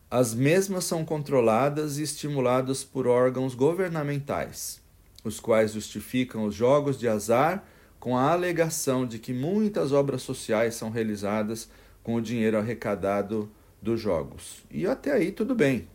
as 0.09 0.33
mesmas 0.33 0.85
são 0.85 1.05
controladas 1.05 1.99
e 1.99 2.03
estimuladas 2.03 2.85
por 2.85 3.09
órgãos 3.09 3.55
governamentais, 3.55 4.81
os 5.25 5.41
quais 5.41 5.73
justificam 5.73 6.45
os 6.45 6.55
jogos 6.55 6.99
de 6.99 7.09
azar 7.09 7.65
com 7.99 8.17
a 8.17 8.31
alegação 8.31 9.05
de 9.05 9.19
que 9.19 9.33
muitas 9.33 9.93
obras 9.93 10.23
sociais 10.23 10.77
são 10.77 10.91
realizadas 10.91 11.69
com 12.03 12.15
o 12.15 12.23
dinheiro 12.23 12.57
arrecadado 12.57 13.50
dos 13.83 14.00
jogos. 14.00 14.65
E 14.71 14.87
até 14.87 15.12
aí 15.12 15.33
tudo 15.33 15.55
bem. 15.55 15.89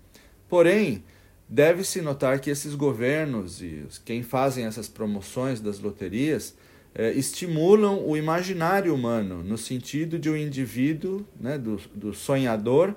Porém, 0.49 1.03
deve-se 1.47 2.01
notar 2.01 2.39
que 2.39 2.49
esses 2.49 2.75
governos 2.75 3.61
e 3.61 3.85
quem 4.03 4.23
fazem 4.23 4.65
essas 4.65 4.87
promoções 4.87 5.59
das 5.59 5.79
loterias 5.79 6.55
eh, 6.93 7.11
estimulam 7.11 8.03
o 8.05 8.17
imaginário 8.17 8.93
humano, 8.93 9.43
no 9.43 9.57
sentido 9.57 10.17
de 10.17 10.29
o 10.29 10.33
um 10.33 10.37
indivíduo, 10.37 11.25
né, 11.39 11.57
do, 11.57 11.77
do 11.93 12.13
sonhador, 12.13 12.95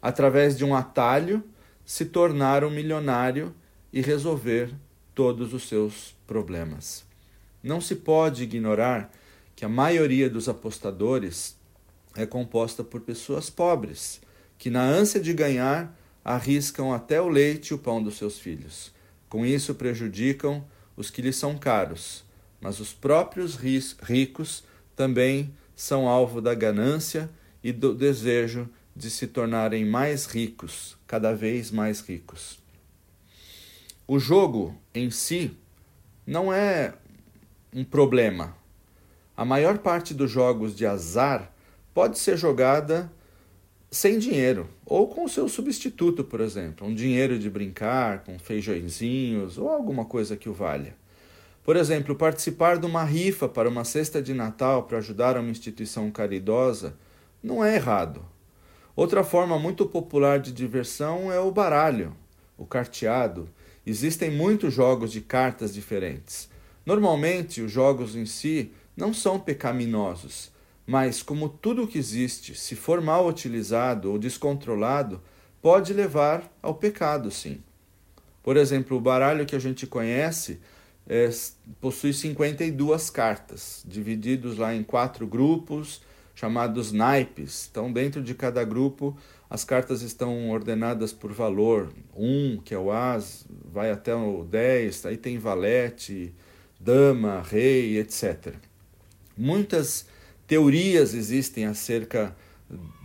através 0.00 0.56
de 0.56 0.64
um 0.64 0.74
atalho, 0.74 1.42
se 1.84 2.04
tornar 2.04 2.62
um 2.62 2.70
milionário 2.70 3.54
e 3.92 4.00
resolver 4.00 4.70
todos 5.14 5.52
os 5.52 5.66
seus 5.66 6.14
problemas. 6.26 7.04
Não 7.62 7.80
se 7.80 7.96
pode 7.96 8.44
ignorar 8.44 9.10
que 9.56 9.64
a 9.64 9.68
maioria 9.68 10.30
dos 10.30 10.48
apostadores 10.48 11.56
é 12.14 12.24
composta 12.24 12.84
por 12.84 13.00
pessoas 13.00 13.50
pobres, 13.50 14.20
que, 14.56 14.70
na 14.70 14.82
ânsia 14.82 15.20
de 15.20 15.32
ganhar, 15.32 15.97
arriscam 16.28 16.92
até 16.92 17.18
o 17.22 17.26
leite 17.26 17.68
e 17.68 17.74
o 17.74 17.78
pão 17.78 18.02
dos 18.02 18.18
seus 18.18 18.38
filhos. 18.38 18.92
Com 19.30 19.46
isso, 19.46 19.74
prejudicam 19.74 20.62
os 20.94 21.08
que 21.10 21.22
lhes 21.22 21.36
são 21.36 21.56
caros, 21.56 22.22
mas 22.60 22.80
os 22.80 22.92
próprios 22.92 23.56
ricos 23.56 24.62
também 24.94 25.54
são 25.74 26.06
alvo 26.06 26.42
da 26.42 26.54
ganância 26.54 27.30
e 27.64 27.72
do 27.72 27.94
desejo 27.94 28.68
de 28.94 29.08
se 29.10 29.26
tornarem 29.26 29.86
mais 29.86 30.26
ricos, 30.26 30.98
cada 31.06 31.32
vez 31.34 31.70
mais 31.70 32.02
ricos. 32.02 32.58
O 34.06 34.18
jogo 34.18 34.78
em 34.94 35.10
si 35.10 35.56
não 36.26 36.52
é 36.52 36.92
um 37.72 37.84
problema. 37.84 38.54
A 39.34 39.46
maior 39.46 39.78
parte 39.78 40.12
dos 40.12 40.30
jogos 40.30 40.76
de 40.76 40.84
azar 40.84 41.50
pode 41.94 42.18
ser 42.18 42.36
jogada 42.36 43.10
sem 43.90 44.18
dinheiro 44.18 44.68
ou 44.84 45.08
com 45.08 45.26
seu 45.26 45.48
substituto, 45.48 46.22
por 46.22 46.40
exemplo, 46.40 46.86
um 46.86 46.94
dinheiro 46.94 47.38
de 47.38 47.48
brincar, 47.48 48.22
com 48.24 48.38
feijõezinhos 48.38 49.56
ou 49.56 49.70
alguma 49.70 50.04
coisa 50.04 50.36
que 50.36 50.48
o 50.48 50.52
valha. 50.52 50.94
Por 51.64 51.76
exemplo, 51.76 52.14
participar 52.14 52.78
de 52.78 52.86
uma 52.86 53.04
rifa 53.04 53.48
para 53.48 53.68
uma 53.68 53.84
cesta 53.84 54.22
de 54.22 54.32
Natal 54.32 54.84
para 54.84 54.98
ajudar 54.98 55.36
uma 55.36 55.50
instituição 55.50 56.10
caridosa 56.10 56.96
não 57.42 57.64
é 57.64 57.74
errado. 57.74 58.24
Outra 58.96 59.22
forma 59.22 59.58
muito 59.58 59.86
popular 59.86 60.40
de 60.40 60.50
diversão 60.52 61.30
é 61.30 61.38
o 61.38 61.50
baralho, 61.50 62.16
o 62.56 62.66
carteado. 62.66 63.48
Existem 63.86 64.30
muitos 64.30 64.74
jogos 64.74 65.12
de 65.12 65.20
cartas 65.20 65.72
diferentes. 65.72 66.48
Normalmente, 66.84 67.62
os 67.62 67.70
jogos 67.70 68.16
em 68.16 68.26
si 68.26 68.72
não 68.96 69.14
são 69.14 69.38
pecaminosos, 69.38 70.50
mas, 70.88 71.22
como 71.22 71.50
tudo 71.50 71.82
o 71.82 71.86
que 71.86 71.98
existe, 71.98 72.54
se 72.54 72.74
for 72.74 73.02
mal 73.02 73.28
utilizado 73.28 74.10
ou 74.10 74.18
descontrolado, 74.18 75.20
pode 75.60 75.92
levar 75.92 76.50
ao 76.62 76.74
pecado, 76.74 77.30
sim. 77.30 77.62
Por 78.42 78.56
exemplo, 78.56 78.96
o 78.96 79.00
baralho 79.00 79.44
que 79.44 79.54
a 79.54 79.58
gente 79.58 79.86
conhece 79.86 80.58
é, 81.06 81.28
possui 81.78 82.14
52 82.14 83.10
cartas, 83.10 83.84
divididos 83.86 84.56
lá 84.56 84.74
em 84.74 84.82
quatro 84.82 85.26
grupos, 85.26 86.00
chamados 86.34 86.90
naipes. 86.90 87.68
Então, 87.70 87.92
dentro 87.92 88.22
de 88.22 88.34
cada 88.34 88.64
grupo, 88.64 89.14
as 89.50 89.64
cartas 89.64 90.00
estão 90.00 90.48
ordenadas 90.48 91.12
por 91.12 91.34
valor. 91.34 91.92
Um, 92.16 92.62
que 92.64 92.72
é 92.72 92.78
o 92.78 92.90
as, 92.90 93.44
vai 93.70 93.90
até 93.90 94.14
o 94.14 94.42
10, 94.42 95.04
aí 95.04 95.18
tem 95.18 95.36
valete, 95.36 96.32
dama, 96.80 97.42
rei, 97.42 97.98
etc. 97.98 98.54
Muitas 99.36 100.06
teorias 100.48 101.14
existem 101.14 101.66
acerca 101.66 102.34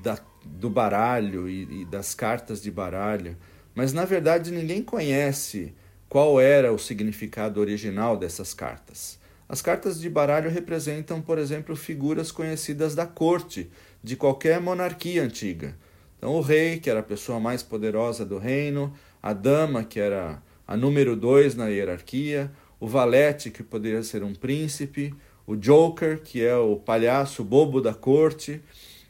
da, 0.02 0.18
do 0.44 0.70
baralho 0.70 1.48
e, 1.48 1.82
e 1.82 1.86
das 1.86 2.16
cartas 2.16 2.62
de 2.62 2.72
baralho, 2.72 3.38
mas 3.76 3.94
na 3.94 4.06
verdade 4.06 4.50
ninguém 4.50 4.82
conhece 4.82 5.74
qual 6.08 6.40
era 6.40 6.72
o 6.72 6.80
significado 6.80 7.60
original 7.60 8.18
dessas 8.18 8.54
cartas. 8.54 9.20
As 9.48 9.62
cartas 9.62 10.00
de 10.00 10.10
baralho 10.10 10.50
representam, 10.50 11.22
por 11.22 11.38
exemplo, 11.38 11.76
figuras 11.76 12.32
conhecidas 12.32 12.96
da 12.96 13.06
corte 13.06 13.70
de 14.02 14.16
qualquer 14.16 14.62
monarquia 14.62 15.22
antiga. 15.22 15.76
Então, 16.18 16.32
o 16.36 16.42
rei, 16.42 16.80
que 16.80 16.90
era 16.90 17.02
a 17.02 17.04
pessoa 17.04 17.40
mais 17.40 17.62
poderosa 17.62 18.26
do 18.26 18.38
reino, 18.38 18.94
a 19.22 19.34
dama, 19.34 19.84
que 19.84 20.00
era 20.00 20.42
a 20.66 20.78
número 20.78 21.16
dois 21.16 21.56
na 21.56 21.68
hierarquia, 21.68 22.52
o 22.80 22.88
valete, 22.88 23.52
que 23.52 23.62
poderia 23.62 24.02
ser 24.04 24.24
um 24.24 24.34
príncipe, 24.34 25.14
o 25.46 25.56
joker, 25.56 26.22
que 26.22 26.44
é 26.44 26.56
o 26.56 26.78
palhaço 26.78 27.44
bobo 27.44 27.82
da 27.82 27.94
corte, 27.94 28.62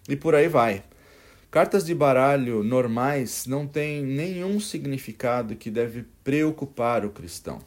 e 0.09 0.15
por 0.15 0.35
aí 0.35 0.47
vai. 0.47 0.83
Cartas 1.51 1.85
de 1.85 1.93
baralho 1.93 2.63
normais 2.63 3.45
não 3.45 3.67
têm 3.67 4.03
nenhum 4.03 4.59
significado 4.59 5.55
que 5.55 5.69
deve 5.69 6.05
preocupar 6.23 7.05
o 7.05 7.11
cristão. 7.11 7.59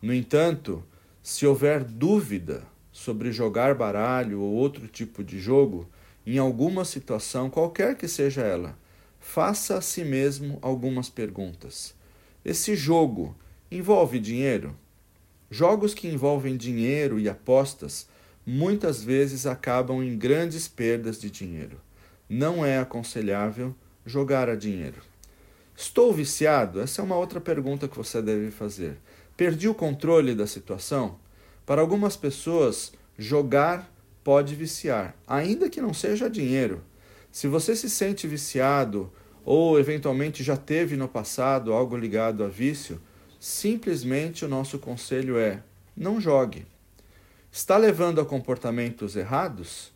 No 0.00 0.14
entanto, 0.14 0.82
se 1.22 1.46
houver 1.46 1.84
dúvida 1.84 2.62
sobre 2.90 3.30
jogar 3.30 3.74
baralho 3.74 4.40
ou 4.40 4.54
outro 4.54 4.88
tipo 4.88 5.22
de 5.22 5.38
jogo, 5.38 5.86
em 6.26 6.38
alguma 6.38 6.84
situação, 6.84 7.50
qualquer 7.50 7.96
que 7.96 8.08
seja 8.08 8.40
ela, 8.40 8.78
faça 9.20 9.76
a 9.76 9.80
si 9.82 10.04
mesmo 10.04 10.58
algumas 10.62 11.10
perguntas. 11.10 11.94
Esse 12.44 12.74
jogo 12.74 13.36
envolve 13.70 14.18
dinheiro? 14.18 14.74
Jogos 15.50 15.94
que 15.94 16.08
envolvem 16.08 16.56
dinheiro 16.56 17.18
e 17.18 17.28
apostas 17.28 18.08
muitas 18.46 19.02
vezes 19.02 19.46
acabam 19.46 20.02
em 20.02 20.16
grandes 20.16 20.68
perdas 20.68 21.20
de 21.20 21.30
dinheiro 21.30 21.80
não 22.28 22.64
é 22.64 22.78
aconselhável 22.78 23.74
jogar 24.04 24.48
a 24.50 24.54
dinheiro. 24.54 25.00
Estou 25.74 26.12
viciado? 26.12 26.80
Essa 26.80 27.00
é 27.00 27.04
uma 27.04 27.16
outra 27.16 27.40
pergunta 27.40 27.88
que 27.88 27.96
você 27.96 28.20
deve 28.20 28.50
fazer. 28.50 28.98
Perdi 29.36 29.68
o 29.68 29.74
controle 29.74 30.34
da 30.34 30.46
situação? 30.46 31.18
Para 31.64 31.80
algumas 31.80 32.16
pessoas, 32.16 32.92
jogar 33.16 33.90
pode 34.22 34.54
viciar, 34.54 35.16
ainda 35.26 35.70
que 35.70 35.80
não 35.80 35.94
seja 35.94 36.28
dinheiro. 36.28 36.82
Se 37.30 37.46
você 37.46 37.74
se 37.74 37.88
sente 37.88 38.26
viciado 38.26 39.10
ou 39.44 39.78
eventualmente 39.78 40.42
já 40.42 40.56
teve 40.56 40.96
no 40.96 41.08
passado 41.08 41.72
algo 41.72 41.96
ligado 41.96 42.44
a 42.44 42.48
vício, 42.48 43.00
simplesmente 43.38 44.44
o 44.44 44.48
nosso 44.48 44.78
conselho 44.78 45.38
é: 45.38 45.62
não 45.96 46.20
jogue. 46.20 46.66
Está 47.50 47.76
levando 47.76 48.20
a 48.20 48.24
comportamentos 48.24 49.16
errados? 49.16 49.92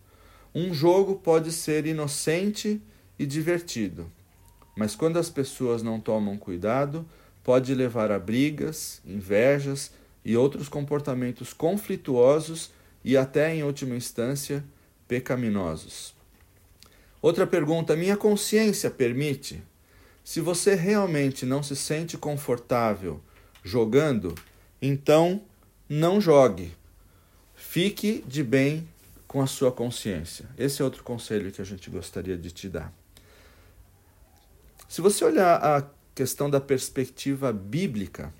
Um 0.55 0.73
jogo 0.73 1.17
pode 1.17 1.53
ser 1.53 1.87
inocente 1.87 2.81
e 3.19 3.25
divertido, 3.25 4.11
mas 4.77 4.95
quando 4.95 5.19
as 5.19 5.31
pessoas 5.31 5.83
não 5.83 6.01
tomam 6.01 6.37
cuidado, 6.37 7.07
pode 7.43 7.75
levar 7.75 8.11
a 8.11 8.19
brigas, 8.19 9.01
invejas 9.05 9.93
e 10.25 10.37
outros 10.37 10.69
comportamentos 10.69 11.53
conflituosos 11.53 12.71
e 13.05 13.17
até, 13.17 13.55
em 13.55 13.63
última 13.63 13.97
instância, 13.97 14.65
pecaminosos. 15.09 16.15
Outra 17.21 17.47
pergunta: 17.47 17.97
minha 17.97 18.17
consciência 18.17 18.91
permite? 18.91 19.63
Se 20.25 20.41
você 20.41 20.75
realmente 20.75 21.45
não 21.45 21.63
se 21.63 21.75
sente 21.75 22.17
confortável 22.17 23.21
jogando, 23.63 24.35
então 24.81 25.43
não 25.89 26.21
jogue. 26.21 26.75
Fique 27.55 28.25
de 28.27 28.43
bem 28.43 28.89
com 29.27 29.41
a 29.41 29.47
sua 29.47 29.73
consciência. 29.73 30.47
Esse 30.59 30.83
é 30.83 30.85
outro 30.85 31.03
conselho 31.03 31.51
que 31.53 31.63
a 31.63 31.65
gente 31.65 31.89
gostaria 31.89 32.37
de 32.37 32.51
te 32.51 32.69
dar. 32.69 32.93
Se 34.89 35.01
você 35.01 35.25
olhar 35.25 35.57
a 35.57 35.89
questão 36.15 36.51
da 36.51 36.61
perspectiva 36.61 37.53
bíblica, 37.53 38.33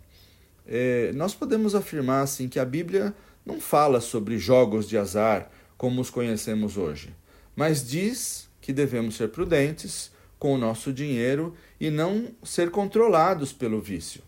é, 0.67 1.11
nós 1.13 1.35
podemos 1.35 1.75
afirmar 1.75 2.23
assim 2.23 2.49
que 2.49 2.59
a 2.59 2.65
Bíblia 2.65 3.15
não 3.45 3.61
fala 3.61 4.01
sobre 4.01 4.39
jogos 4.39 4.89
de 4.89 4.99
azar 4.99 5.51
como 5.77 6.01
os 6.01 6.11
conhecemos 6.11 6.77
hoje, 6.77 7.15
mas 7.57 7.89
diz 7.89 8.49
que 8.61 8.73
devemos 8.73 9.17
ser 9.17 9.29
prudentes 9.31 10.13
com 10.39 10.55
o 10.55 10.59
nosso 10.59 10.93
dinheiro 10.93 11.57
e 11.81 11.91
não 11.91 12.29
ser 12.43 12.71
controlados 12.71 13.53
pelo 13.53 13.81
vício. 13.81 14.23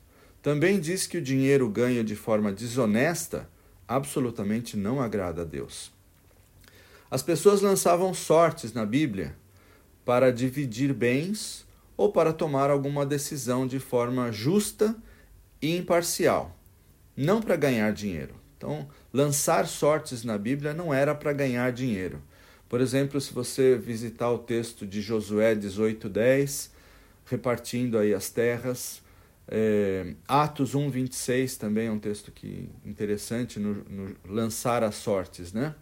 Também 0.45 0.79
diz 0.79 1.07
que 1.07 1.17
o 1.17 1.23
dinheiro 1.23 1.67
ganho 1.71 2.05
de 2.05 2.15
forma 2.15 2.53
desonesta 2.53 3.49
absolutamente 3.89 4.77
não 4.77 5.01
agrada 5.01 5.41
a 5.41 5.45
Deus. 5.45 5.91
As 7.11 7.23
pessoas 7.23 7.63
lançavam 7.63 8.13
sortes 8.13 8.75
na 8.75 8.85
Bíblia 8.85 9.35
para 10.05 10.31
dividir 10.31 10.93
bens 10.93 11.67
ou 11.97 12.13
para 12.13 12.31
tomar 12.31 12.69
alguma 12.69 13.07
decisão 13.07 13.67
de 13.67 13.79
forma 13.81 14.31
justa 14.31 14.95
e 15.63 15.79
imparcial, 15.79 16.55
não 17.17 17.41
para 17.41 17.57
ganhar 17.57 17.91
dinheiro. 17.95 18.35
Então, 18.59 18.87
lançar 19.15 19.67
sortes 19.67 20.25
na 20.25 20.37
Bíblia 20.37 20.75
não 20.75 20.93
era 20.93 21.15
para 21.15 21.33
ganhar 21.33 21.73
dinheiro. 21.73 22.21
Por 22.69 22.83
exemplo, 22.83 23.19
se 23.19 23.33
você 23.33 23.79
visitar 23.79 24.31
o 24.31 24.41
texto 24.41 24.87
de 24.87 25.01
Josué 25.01 25.55
18:10, 25.55 26.71
repartindo 27.25 27.97
aí 27.97 28.13
as 28.13 28.29
terras, 28.29 29.03
é, 29.49 30.15
Atos 30.27 30.75
1:26 30.75 31.57
também 31.59 31.89
é 31.89 31.91
um 31.91 31.99
texto 31.99 32.33
que 32.33 32.69
interessante 32.85 33.59
no, 33.59 33.75
no 33.85 34.17
lançar 34.29 34.83
as 34.83 34.95
sortes, 34.97 35.53
né? 35.53 35.75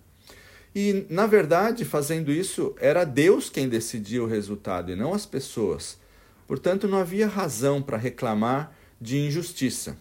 E, 0.75 1.07
na 1.11 1.27
verdade, 1.27 1.85
fazendo 1.85 2.33
isso, 2.33 2.75
era 2.81 3.05
Deus 3.05 3.51
quem 3.51 3.69
decidia 3.69 4.23
o 4.23 4.27
resultado 4.27 4.91
e 4.91 4.97
não 4.97 5.13
as 5.13 5.27
pessoas. 5.27 5.99
Portanto, 6.47 6.89
não 6.89 6.99
havia 6.99 7.27
razão 7.27 7.83
para 7.83 7.99
reclamar 7.99 8.75
de 9.01 9.19
injustiça. 9.19 9.97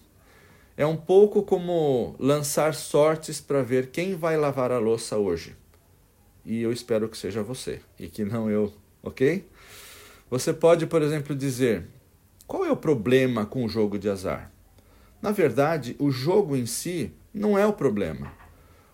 É 0.78 0.86
um 0.86 0.95
pouco 0.95 1.43
como 1.43 2.15
lançar 2.17 2.74
sortes 2.74 3.41
para 3.41 3.62
ver 3.62 3.88
quem 3.88 4.15
vai 4.15 4.38
lavar 4.38 4.71
a 4.71 4.80
louça 4.80 5.17
hoje. 5.17 5.56
E 6.45 6.62
eu 6.62 6.71
espero 6.71 7.10
que 7.10 7.17
seja 7.17 7.43
você 7.43 7.82
e 8.00 8.08
que 8.08 8.24
não 8.24 8.50
eu, 8.50 8.74
ok? 9.04 9.45
Você 10.30 10.54
pode, 10.54 10.88
por 10.88 11.02
exemplo, 11.02 11.36
dizer: 11.36 11.86
qual 12.52 12.66
é 12.66 12.70
o 12.70 12.76
problema 12.76 13.46
com 13.46 13.64
o 13.64 13.70
jogo 13.70 13.98
de 13.98 14.10
azar? 14.10 14.52
Na 15.22 15.32
verdade, 15.32 15.96
o 15.98 16.12
jogo 16.12 16.54
em 16.54 16.66
si 16.66 17.14
não 17.34 17.58
é 17.58 17.66
o 17.66 17.72
problema. 17.72 18.34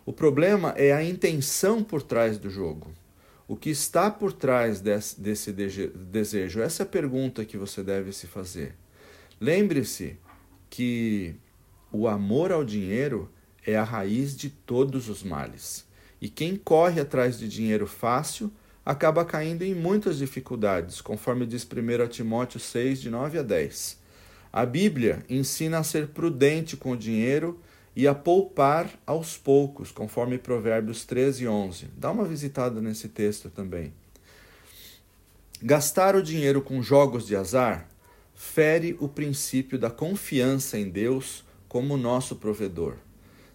O 0.05 0.13
problema 0.13 0.75
é 0.77 0.93
a 0.93 1.03
intenção 1.03 1.83
por 1.83 2.03
trás 2.03 2.37
do 2.37 2.51
jogo. 2.51 2.93
O 3.47 3.55
que 3.55 3.71
está 3.71 4.11
por 4.11 4.31
trás 4.31 4.79
desse, 4.79 5.19
desse 5.19 5.51
desejo? 5.51 6.61
Essa 6.61 6.83
é 6.83 6.85
a 6.85 6.87
pergunta 6.87 7.43
que 7.43 7.57
você 7.57 7.81
deve 7.81 8.11
se 8.11 8.27
fazer. 8.27 8.75
Lembre-se 9.41 10.19
que 10.69 11.33
o 11.91 12.07
amor 12.07 12.51
ao 12.51 12.63
dinheiro 12.63 13.27
é 13.65 13.75
a 13.75 13.83
raiz 13.83 14.37
de 14.37 14.51
todos 14.51 15.09
os 15.09 15.23
males. 15.23 15.83
E 16.21 16.29
quem 16.29 16.57
corre 16.57 17.01
atrás 17.01 17.39
de 17.39 17.49
dinheiro 17.49 17.87
fácil 17.87 18.53
acaba 18.87 19.25
caindo 19.25 19.63
em 19.63 19.75
muitas 19.75 20.17
dificuldades, 20.17 21.01
conforme 21.01 21.45
diz 21.45 21.67
1 21.67 22.07
Timóteo 22.07 22.57
6, 22.57 23.01
de 23.01 23.09
9 23.09 23.39
a 23.39 23.43
10. 23.43 23.97
A 24.53 24.65
Bíblia 24.65 25.25
ensina 25.29 25.79
a 25.79 25.83
ser 25.83 26.07
prudente 26.07 26.77
com 26.77 26.91
o 26.91 26.97
dinheiro 26.97 27.59
e 27.93 28.07
a 28.07 28.15
poupar 28.15 28.89
aos 29.05 29.35
poucos, 29.35 29.91
conforme 29.91 30.37
Provérbios 30.37 31.03
13 31.03 31.43
e 31.43 31.47
11. 31.49 31.87
Dá 31.97 32.11
uma 32.11 32.23
visitada 32.23 32.79
nesse 32.79 33.09
texto 33.09 33.49
também. 33.49 33.91
Gastar 35.61 36.15
o 36.15 36.23
dinheiro 36.23 36.61
com 36.61 36.81
jogos 36.81 37.27
de 37.27 37.35
azar 37.35 37.89
fere 38.33 38.95
o 39.01 39.09
princípio 39.09 39.77
da 39.77 39.89
confiança 39.89 40.79
em 40.79 40.89
Deus 40.89 41.43
como 41.67 41.97
nosso 41.97 42.37
provedor. 42.37 42.95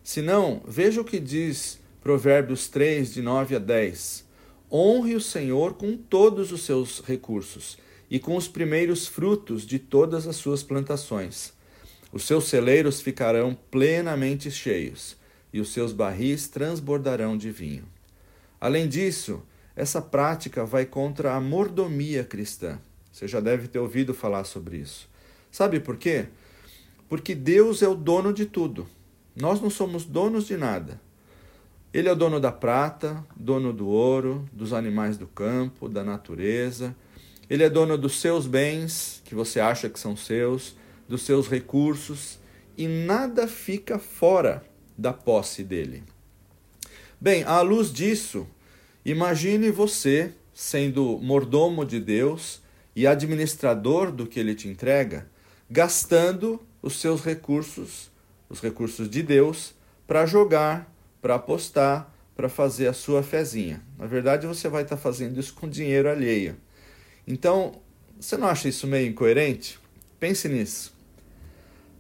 Se 0.05 0.21
não, 0.21 0.63
veja 0.69 1.01
o 1.01 1.05
que 1.07 1.19
diz 1.19 1.81
Provérbios 2.03 2.69
3, 2.69 3.15
de 3.15 3.23
9 3.23 3.57
a 3.57 3.59
10. 3.59 4.31
Honre 4.75 5.15
o 5.15 5.21
Senhor 5.21 5.75
com 5.75 5.99
todos 5.99 6.51
os 6.51 6.63
seus 6.63 7.01
recursos 7.01 7.77
e 8.11 8.19
com 8.19 8.37
os 8.37 8.49
primeiros 8.49 9.07
frutos 9.07 9.67
de 9.67 9.79
todas 9.79 10.27
as 10.27 10.37
suas 10.37 10.63
plantações. 10.63 11.53
Os 12.11 12.25
seus 12.25 12.45
celeiros 12.45 13.03
ficarão 13.03 13.55
plenamente 13.71 14.51
cheios 14.51 15.15
e 15.53 15.61
os 15.61 15.75
seus 15.75 15.93
barris 15.93 16.49
transbordarão 16.49 17.37
de 17.37 17.51
vinho. 17.51 17.85
Além 18.59 18.89
disso, 18.89 19.43
essa 19.77 20.01
prática 20.01 20.65
vai 20.65 20.87
contra 20.87 21.35
a 21.35 21.41
mordomia 21.41 22.25
cristã. 22.25 22.81
Você 23.13 23.29
já 23.29 23.41
deve 23.41 23.69
ter 23.69 23.79
ouvido 23.79 24.15
falar 24.15 24.45
sobre 24.45 24.79
isso. 24.79 25.07
Sabe 25.51 25.81
por 25.81 25.99
quê? 25.99 26.29
Porque 27.11 27.35
Deus 27.35 27.83
é 27.83 27.89
o 27.89 27.95
dono 27.95 28.33
de 28.33 28.47
tudo. 28.47 28.89
Nós 29.37 29.61
não 29.61 29.69
somos 29.69 30.07
donos 30.07 30.47
de 30.47 30.57
nada. 30.57 30.99
Ele 31.93 32.09
é 32.09 32.13
o 32.13 32.17
dono 32.17 32.41
da 32.41 32.51
prata, 32.51 33.23
dono 33.37 33.71
do 33.71 33.87
ouro, 33.87 34.49
dos 34.51 34.73
animais 34.73 35.19
do 35.19 35.27
campo, 35.27 35.91
da 35.91 36.03
natureza. 36.03 36.97
Ele 37.51 37.63
é 37.63 37.69
dono 37.69 37.99
dos 37.99 38.19
seus 38.19 38.47
bens, 38.47 39.21
que 39.27 39.35
você 39.35 39.61
acha 39.61 39.91
que 39.91 40.01
são 40.01 40.17
seus, 40.17 40.75
dos 41.07 41.23
seus 41.23 41.49
recursos, 41.49 42.39
e 42.79 42.89
nada 42.89 43.47
fica 43.47 43.99
fora 43.99 44.65
da 44.97 45.13
posse 45.13 45.63
dele. 45.63 46.03
Bem, 47.21 47.45
à 47.45 47.61
luz 47.61 47.93
disso, 47.93 48.47
imagine 49.05 49.71
você 49.71 50.33
sendo 50.55 51.19
mordomo 51.19 51.85
de 51.85 52.01
Deus 52.01 52.63
e 52.97 53.07
administrador 53.07 54.11
do 54.11 54.27
que 54.27 54.41
ele 54.41 54.55
te 54.55 54.67
entrega, 54.67 55.29
gastando 55.71 56.61
os 56.81 56.99
seus 56.99 57.23
recursos, 57.23 58.11
os 58.49 58.61
recursos 58.61 59.09
de 59.09 59.23
Deus, 59.23 59.75
para 60.07 60.27
jogar 60.27 60.92
para 61.23 61.37
apostar, 61.37 62.13
para 62.35 62.49
fazer 62.49 62.89
a 62.89 62.93
sua 62.93 63.23
fezinha. 63.23 63.81
Na 63.97 64.07
verdade, 64.07 64.47
você 64.47 64.69
vai 64.69 64.83
estar 64.83 64.97
tá 64.97 65.03
fazendo 65.03 65.39
isso 65.39 65.55
com 65.55 65.69
dinheiro 65.69 66.11
alheio. 66.11 66.57
Então, 67.27 67.81
você 68.21 68.37
não 68.37 68.49
acha 68.49 68.69
isso 68.69 68.87
meio 68.87 69.09
incoerente? 69.09 69.79
Pense 70.19 70.49
nisso. 70.49 70.93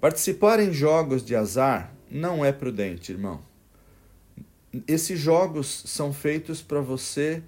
Participar 0.01 0.59
em 0.59 0.73
jogos 0.73 1.25
de 1.25 1.37
azar 1.37 1.95
não 2.11 2.45
é 2.45 2.53
prudente, 2.53 3.13
irmão. 3.13 3.41
Esses 4.89 5.19
jogos 5.19 5.85
são 5.87 6.13
feitos 6.13 6.61
para 6.61 6.81
você, 6.81 7.43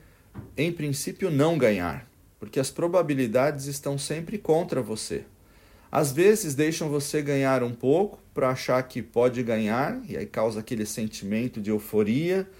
em 0.56 0.72
princípio, 0.72 1.30
não 1.30 1.58
ganhar, 1.58 2.08
porque 2.38 2.60
as 2.60 2.70
probabilidades 2.70 3.66
estão 3.66 3.98
sempre 3.98 4.38
contra 4.38 4.80
você. 4.80 5.24
Às 5.94 6.10
vezes 6.10 6.56
deixam 6.56 6.88
você 6.88 7.22
ganhar 7.22 7.62
um 7.62 7.72
pouco 7.72 8.18
para 8.34 8.50
achar 8.50 8.82
que 8.82 9.00
pode 9.00 9.40
ganhar, 9.44 10.02
e 10.08 10.16
aí 10.16 10.26
causa 10.26 10.58
aquele 10.58 10.84
sentimento 10.84 11.60
de 11.60 11.70
euforia 11.70 12.50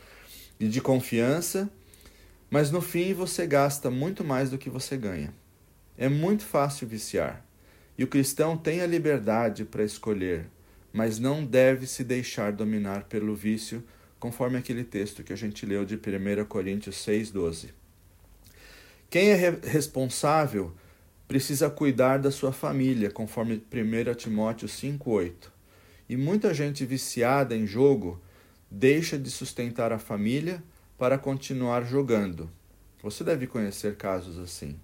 e 0.61 0.69
de 0.69 0.81
confiança, 0.81 1.69
mas 2.49 2.71
no 2.71 2.81
fim 2.81 3.13
você 3.13 3.45
gasta 3.45 3.91
muito 3.91 4.23
mais 4.23 4.51
do 4.51 4.57
que 4.57 4.71
você 4.71 4.97
ganha. 4.97 5.35
É 5.99 6.09
muito 6.09 6.45
fácil 6.45 6.87
viciar. 6.87 7.45
E 7.99 8.05
o 8.05 8.07
cristão 8.07 8.57
tem 8.57 8.83
a 8.83 8.87
liberdade 8.87 9.65
para 9.65 9.83
escolher, 9.83 10.47
mas 10.93 11.19
não 11.19 11.45
deve 11.45 11.89
se 11.89 12.05
deixar 12.05 12.53
dominar 12.53 13.03
pelo 13.07 13.35
vício, 13.35 13.83
conforme 14.21 14.59
aquele 14.59 14.85
texto 14.85 15.25
que 15.25 15.33
a 15.33 15.37
gente 15.37 15.67
leu 15.67 15.85
de 15.85 15.97
1 15.97 16.45
Coríntios 16.45 17.05
6,12. 17.05 17.71
Quem 19.11 19.31
é 19.31 19.59
responsável 19.65 20.73
precisa 21.27 21.71
cuidar 21.71 22.19
da 22.19 22.31
sua 22.31 22.53
família, 22.53 23.11
conforme 23.11 23.63
1 23.73 24.15
Timóteo 24.15 24.69
5,8. 24.69 25.49
E 26.09 26.17
muita 26.17 26.53
gente 26.53 26.85
viciada 26.85 27.57
em 27.57 27.67
jogo 27.67 28.21
deixa 28.71 29.19
de 29.19 29.31
sustentar 29.31 29.93
a 29.93 29.99
família 29.99 30.63
para 30.99 31.19
continuar 31.19 31.85
jogando. 31.85 32.51
Você 33.03 33.25
deve 33.25 33.47
conhecer 33.47 33.97
casos 33.97 34.39
assim. 34.39 34.77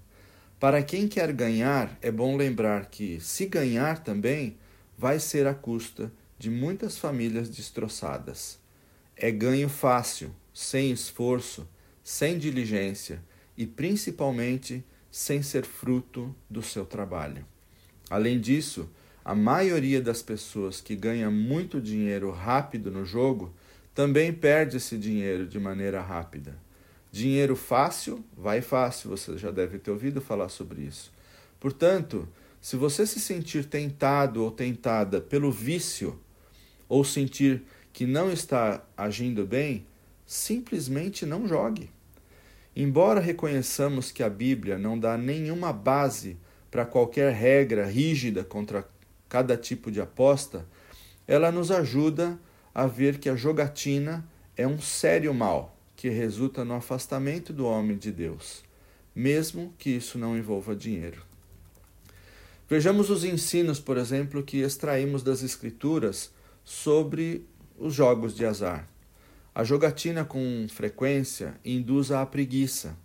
Para 0.59 0.83
quem 0.83 1.09
quer 1.09 1.33
ganhar, 1.33 1.99
é 2.03 2.11
bom 2.11 2.37
lembrar 2.37 2.87
que, 2.87 3.19
se 3.21 3.47
ganhar 3.47 4.03
também, 4.03 4.59
vai 4.97 5.19
ser 5.19 5.47
à 5.47 5.55
custa 5.55 6.13
de 6.39 6.51
muitas 6.51 6.99
famílias 6.99 7.49
destroçadas. 7.49 8.59
É 9.17 9.31
ganho 9.31 9.69
fácil, 9.69 10.35
sem 10.53 10.91
esforço, 10.91 11.67
sem 12.03 12.39
diligência 12.39 13.23
e 13.57 13.67
principalmente 13.67 14.85
sem 15.11 15.43
ser 15.43 15.65
fruto 15.65 16.35
do 16.49 16.63
seu 16.63 16.85
trabalho. 16.85 17.45
Além 18.09 18.41
disso, 18.41 18.89
a 19.25 19.35
maioria 19.35 20.01
das 20.01 20.23
pessoas 20.23 20.81
que 20.81 20.97
ganha 20.97 21.31
muito 21.31 21.81
dinheiro 21.81 22.31
rápido 22.31 22.91
no 22.91 23.05
jogo 23.05 23.53
também 23.95 24.33
perde 24.33 24.77
esse 24.77 24.97
dinheiro 24.97 25.47
de 25.47 25.59
maneira 25.59 26.01
rápida. 26.01 26.57
Dinheiro 27.13 27.57
fácil, 27.57 28.25
vai 28.37 28.61
fácil, 28.61 29.11
você 29.11 29.37
já 29.37 29.51
deve 29.51 29.79
ter 29.79 29.91
ouvido 29.91 30.21
falar 30.21 30.49
sobre 30.49 30.83
isso. 30.83 31.13
Portanto, 31.59 32.29
se 32.61 32.77
você 32.77 33.07
se 33.07 33.19
sentir 33.19 33.65
tentado 33.65 34.43
ou 34.43 34.51
tentada 34.51 35.21
pelo 35.21 35.51
vício, 35.51 36.19
ou 36.89 37.05
sentir 37.05 37.63
que 37.93 38.07
não 38.07 38.33
está 38.33 38.85
agindo 38.97 39.47
bem, 39.47 39.87
simplesmente 40.27 41.27
não 41.27 41.47
jogue. 41.47 41.91
Embora 42.75 43.21
reconheçamos 43.21 44.13
que 44.13 44.23
a 44.23 44.29
Bíblia 44.29 44.79
não 44.79 44.99
dá 44.99 45.19
nenhuma 45.19 45.73
base 45.73 46.37
para 46.71 46.87
qualquer 46.87 47.33
regra 47.33 47.87
rígida 47.87 48.45
contra 48.45 48.89
cada 49.29 49.57
tipo 49.57 49.91
de 49.91 50.01
aposta, 50.01 50.67
ela 51.27 51.51
nos 51.51 51.71
ajuda 51.71 52.39
a 52.75 52.87
ver 52.87 53.19
que 53.19 53.29
a 53.29 53.37
jogatina 53.37 54.25
é 54.57 54.67
um 54.67 54.81
sério 54.81 55.35
mal 55.35 55.77
que 55.97 56.09
resulta 56.09 56.65
no 56.65 56.75
afastamento 56.75 57.53
do 57.53 57.67
homem 57.67 57.97
de 57.97 58.11
Deus, 58.11 58.65
mesmo 59.15 59.75
que 59.79 59.91
isso 59.91 60.19
não 60.19 60.37
envolva 60.37 60.75
dinheiro. 60.75 61.23
Vejamos 62.69 63.11
os 63.11 63.25
ensinos, 63.25 63.81
por 63.81 63.97
exemplo, 63.97 64.43
que 64.43 64.59
extraímos 64.59 65.23
das 65.23 65.43
Escrituras 65.43 66.33
sobre 66.65 67.45
os 67.77 67.95
jogos 67.95 68.35
de 68.35 68.47
azar. 68.47 68.89
A 69.53 69.65
jogatina 69.65 70.25
com 70.25 70.67
frequência 70.69 71.59
induz 71.65 72.13
à 72.13 72.25
preguiça, 72.25 72.97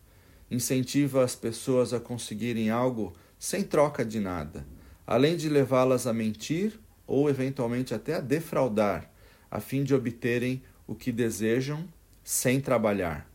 incentiva 0.50 1.24
as 1.24 1.36
pessoas 1.36 1.92
a 1.92 2.00
conseguirem 2.00 2.70
algo 2.70 3.16
sem 3.40 3.64
troca 3.64 4.06
de 4.06 4.20
nada, 4.20 4.64
além 5.08 5.36
de 5.36 5.50
levá-las 5.50 6.06
a 6.06 6.14
mentir 6.14 6.80
ou 7.08 7.32
eventualmente 7.32 7.96
até 7.96 8.14
a 8.14 8.22
defraudar, 8.22 9.12
a 9.50 9.60
fim 9.60 9.84
de 9.84 9.96
obterem 9.96 10.62
o 10.86 10.94
que 10.94 11.12
desejam 11.12 11.84
sem 12.24 12.62
trabalhar. 12.62 13.28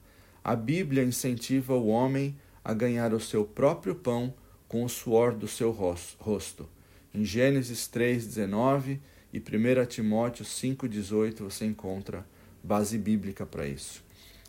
A 0.43 0.55
Bíblia 0.55 1.03
incentiva 1.03 1.75
o 1.75 1.89
homem 1.89 2.39
a 2.65 2.73
ganhar 2.73 3.13
o 3.13 3.21
seu 3.21 3.45
próprio 3.45 3.97
pão 3.97 4.33
com 4.69 4.85
o 4.85 4.89
suor 4.89 5.35
do 5.35 5.49
seu 5.49 5.73
rosto. 5.73 6.69
Em 7.13 7.25
Gênesis 7.25 7.89
3:19 7.89 9.01
e 9.33 9.41
1 9.41 9.87
Timóteo 9.87 10.45
5:18 10.45 11.43
você 11.43 11.67
encontra 11.67 12.25
base 12.63 12.99
bíblica 12.99 13.47
para 13.47 13.67
isso. 13.67 14.03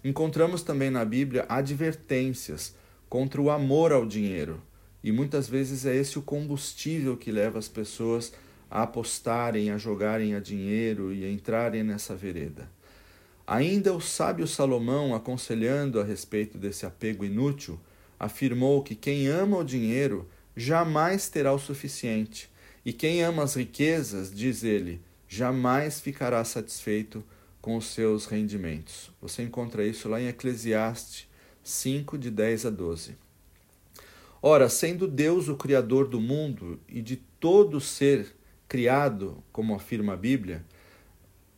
Encontramos 0.03 0.63
também 0.63 0.89
na 0.89 1.05
Bíblia 1.05 1.45
advertências 1.47 2.75
contra 3.07 3.41
o 3.41 3.49
amor 3.49 3.91
ao 3.91 4.05
dinheiro, 4.05 4.61
e 5.03 5.11
muitas 5.11 5.47
vezes 5.47 5.85
é 5.85 5.95
esse 5.95 6.17
o 6.17 6.21
combustível 6.21 7.17
que 7.17 7.31
leva 7.31 7.59
as 7.59 7.67
pessoas 7.67 8.33
a 8.69 8.83
apostarem, 8.83 9.71
a 9.71 9.77
jogarem 9.77 10.33
a 10.33 10.39
dinheiro 10.39 11.13
e 11.13 11.25
a 11.25 11.29
entrarem 11.29 11.83
nessa 11.83 12.15
vereda. 12.15 12.69
Ainda 13.45 13.93
o 13.93 13.99
sábio 13.99 14.47
Salomão, 14.47 15.13
aconselhando 15.13 15.99
a 15.99 16.03
respeito 16.03 16.57
desse 16.57 16.85
apego 16.85 17.25
inútil, 17.25 17.79
afirmou 18.17 18.81
que 18.81 18.95
quem 18.95 19.27
ama 19.27 19.57
o 19.57 19.63
dinheiro 19.63 20.27
jamais 20.55 21.27
terá 21.27 21.51
o 21.51 21.59
suficiente, 21.59 22.49
e 22.85 22.93
quem 22.93 23.21
ama 23.21 23.43
as 23.43 23.55
riquezas, 23.55 24.33
diz 24.33 24.63
ele, 24.63 25.01
jamais 25.27 25.99
ficará 25.99 26.43
satisfeito 26.43 27.23
com 27.61 27.77
os 27.77 27.85
seus 27.85 28.25
rendimentos. 28.25 29.11
Você 29.21 29.43
encontra 29.43 29.85
isso 29.85 30.09
lá 30.09 30.19
em 30.19 30.27
Eclesiastes 30.27 31.27
5, 31.63 32.17
de 32.17 32.31
10 32.31 32.65
a 32.65 32.69
12. 32.69 33.15
Ora, 34.41 34.67
sendo 34.67 35.07
Deus 35.07 35.47
o 35.47 35.55
Criador 35.55 36.07
do 36.07 36.19
mundo 36.19 36.79
e 36.89 37.01
de 37.01 37.15
todo 37.15 37.79
ser 37.79 38.35
criado, 38.67 39.43
como 39.51 39.75
afirma 39.75 40.13
a 40.13 40.17
Bíblia, 40.17 40.65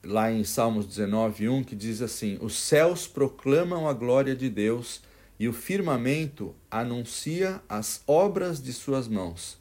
lá 0.04 0.30
em 0.30 0.44
Salmos 0.44 0.86
19, 0.86 1.48
1, 1.48 1.64
que 1.64 1.76
diz 1.76 2.02
assim: 2.02 2.38
Os 2.42 2.56
céus 2.56 3.08
proclamam 3.08 3.88
a 3.88 3.94
glória 3.94 4.36
de 4.36 4.50
Deus 4.50 5.02
e 5.40 5.48
o 5.48 5.54
firmamento 5.54 6.54
anuncia 6.70 7.62
as 7.70 8.04
obras 8.06 8.62
de 8.62 8.74
suas 8.74 9.08
mãos. 9.08 9.58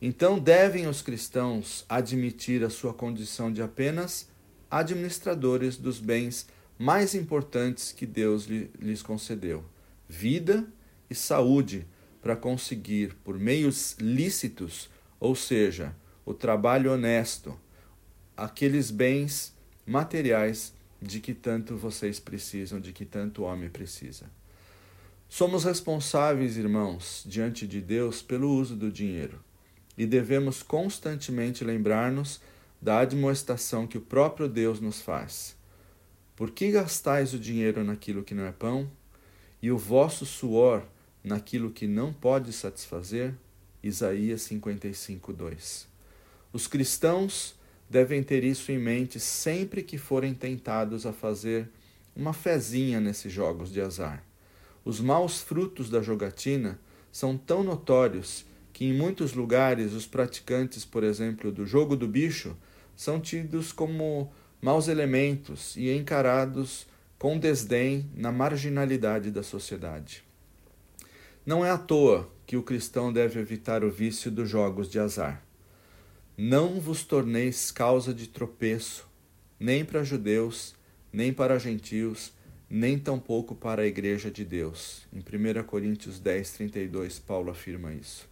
Então 0.00 0.38
devem 0.38 0.86
os 0.86 1.02
cristãos 1.02 1.84
admitir 1.88 2.62
a 2.62 2.70
sua 2.70 2.92
condição 2.92 3.50
de 3.50 3.62
apenas 3.62 4.28
administradores 4.70 5.76
dos 5.76 5.98
bens 5.98 6.46
mais 6.78 7.14
importantes 7.14 7.92
que 7.92 8.06
Deus 8.06 8.46
lhes 8.46 9.02
concedeu: 9.02 9.64
vida 10.08 10.66
e 11.10 11.14
saúde, 11.14 11.86
para 12.20 12.36
conseguir, 12.36 13.14
por 13.24 13.38
meios 13.38 13.96
lícitos, 13.98 14.90
ou 15.18 15.34
seja, 15.34 15.94
o 16.24 16.34
trabalho 16.34 16.92
honesto, 16.92 17.58
aqueles 18.36 18.90
bens 18.90 19.54
materiais 19.86 20.74
de 21.00 21.20
que 21.20 21.32
tanto 21.32 21.76
vocês 21.76 22.18
precisam, 22.20 22.80
de 22.80 22.92
que 22.92 23.04
tanto 23.04 23.42
o 23.42 23.44
homem 23.44 23.70
precisa. 23.70 24.26
Somos 25.28 25.64
responsáveis, 25.64 26.56
irmãos, 26.56 27.22
diante 27.26 27.66
de 27.66 27.80
Deus 27.80 28.22
pelo 28.22 28.50
uso 28.50 28.74
do 28.74 28.90
dinheiro 28.90 29.38
e 29.98 30.06
devemos 30.06 30.62
constantemente 30.62 31.64
lembrar-nos 31.64 32.40
da 32.80 33.00
admoestação 33.00 33.86
que 33.86 33.98
o 33.98 34.02
próprio 34.02 34.48
Deus 34.48 34.80
nos 34.80 35.00
faz. 35.00 35.56
Por 36.36 36.50
que 36.50 36.70
gastais 36.70 37.34
o 37.34 37.38
dinheiro 37.38 37.82
naquilo 37.82 38.22
que 38.22 38.34
não 38.34 38.44
é 38.44 38.52
pão 38.52 38.88
e 39.60 39.70
o 39.70 39.78
vosso 39.78 40.24
suor 40.24 40.84
naquilo 41.22 41.70
que 41.70 41.86
não 41.86 42.12
pode 42.12 42.52
satisfazer? 42.52 43.34
Isaías 43.82 44.42
55, 44.42 45.32
2. 45.32 45.88
Os 46.52 46.66
cristãos 46.66 47.54
devem 47.88 48.22
ter 48.22 48.44
isso 48.44 48.70
em 48.70 48.78
mente 48.78 49.18
sempre 49.18 49.82
que 49.82 49.98
forem 49.98 50.34
tentados 50.34 51.06
a 51.06 51.12
fazer 51.12 51.68
uma 52.14 52.32
fezinha 52.32 53.00
nesses 53.00 53.32
jogos 53.32 53.72
de 53.72 53.80
azar. 53.80 54.22
Os 54.84 55.00
maus 55.00 55.40
frutos 55.40 55.90
da 55.90 56.02
jogatina 56.02 56.78
são 57.10 57.36
tão 57.36 57.62
notórios 57.62 58.44
que 58.72 58.84
em 58.84 58.92
muitos 58.92 59.32
lugares 59.32 59.92
os 59.92 60.06
praticantes, 60.06 60.84
por 60.84 61.02
exemplo, 61.02 61.50
do 61.50 61.66
jogo 61.66 61.96
do 61.96 62.06
bicho, 62.06 62.56
são 62.98 63.20
tidos 63.20 63.70
como 63.70 64.32
maus 64.60 64.88
elementos 64.88 65.76
e 65.76 65.88
encarados 65.88 66.84
com 67.16 67.38
desdém 67.38 68.10
na 68.12 68.32
marginalidade 68.32 69.30
da 69.30 69.40
sociedade. 69.40 70.24
Não 71.46 71.64
é 71.64 71.70
à 71.70 71.78
toa 71.78 72.28
que 72.44 72.56
o 72.56 72.62
cristão 72.62 73.12
deve 73.12 73.38
evitar 73.38 73.84
o 73.84 73.90
vício 73.90 74.32
dos 74.32 74.50
jogos 74.50 74.90
de 74.90 74.98
azar. 74.98 75.44
Não 76.36 76.80
vos 76.80 77.04
torneis 77.04 77.70
causa 77.70 78.12
de 78.12 78.26
tropeço, 78.26 79.08
nem 79.60 79.84
para 79.84 80.02
judeus, 80.02 80.74
nem 81.12 81.32
para 81.32 81.56
gentios, 81.56 82.32
nem 82.68 82.98
tampouco 82.98 83.54
para 83.54 83.82
a 83.82 83.86
igreja 83.86 84.28
de 84.28 84.44
Deus. 84.44 85.06
Em 85.12 85.20
1 85.20 85.62
Coríntios 85.62 86.18
10, 86.18 86.50
32, 86.50 87.20
Paulo 87.20 87.52
afirma 87.52 87.92
isso. 87.92 88.28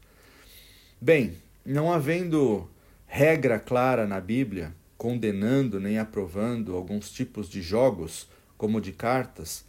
Bem, 1.00 1.36
não 1.64 1.92
havendo 1.92 2.68
regra 3.06 3.58
clara 3.58 4.06
na 4.06 4.20
Bíblia, 4.20 4.74
condenando 4.98 5.80
nem 5.80 5.98
aprovando 5.98 6.74
alguns 6.74 7.10
tipos 7.10 7.48
de 7.48 7.62
jogos, 7.62 8.28
como 8.56 8.80
de 8.80 8.92
cartas, 8.92 9.64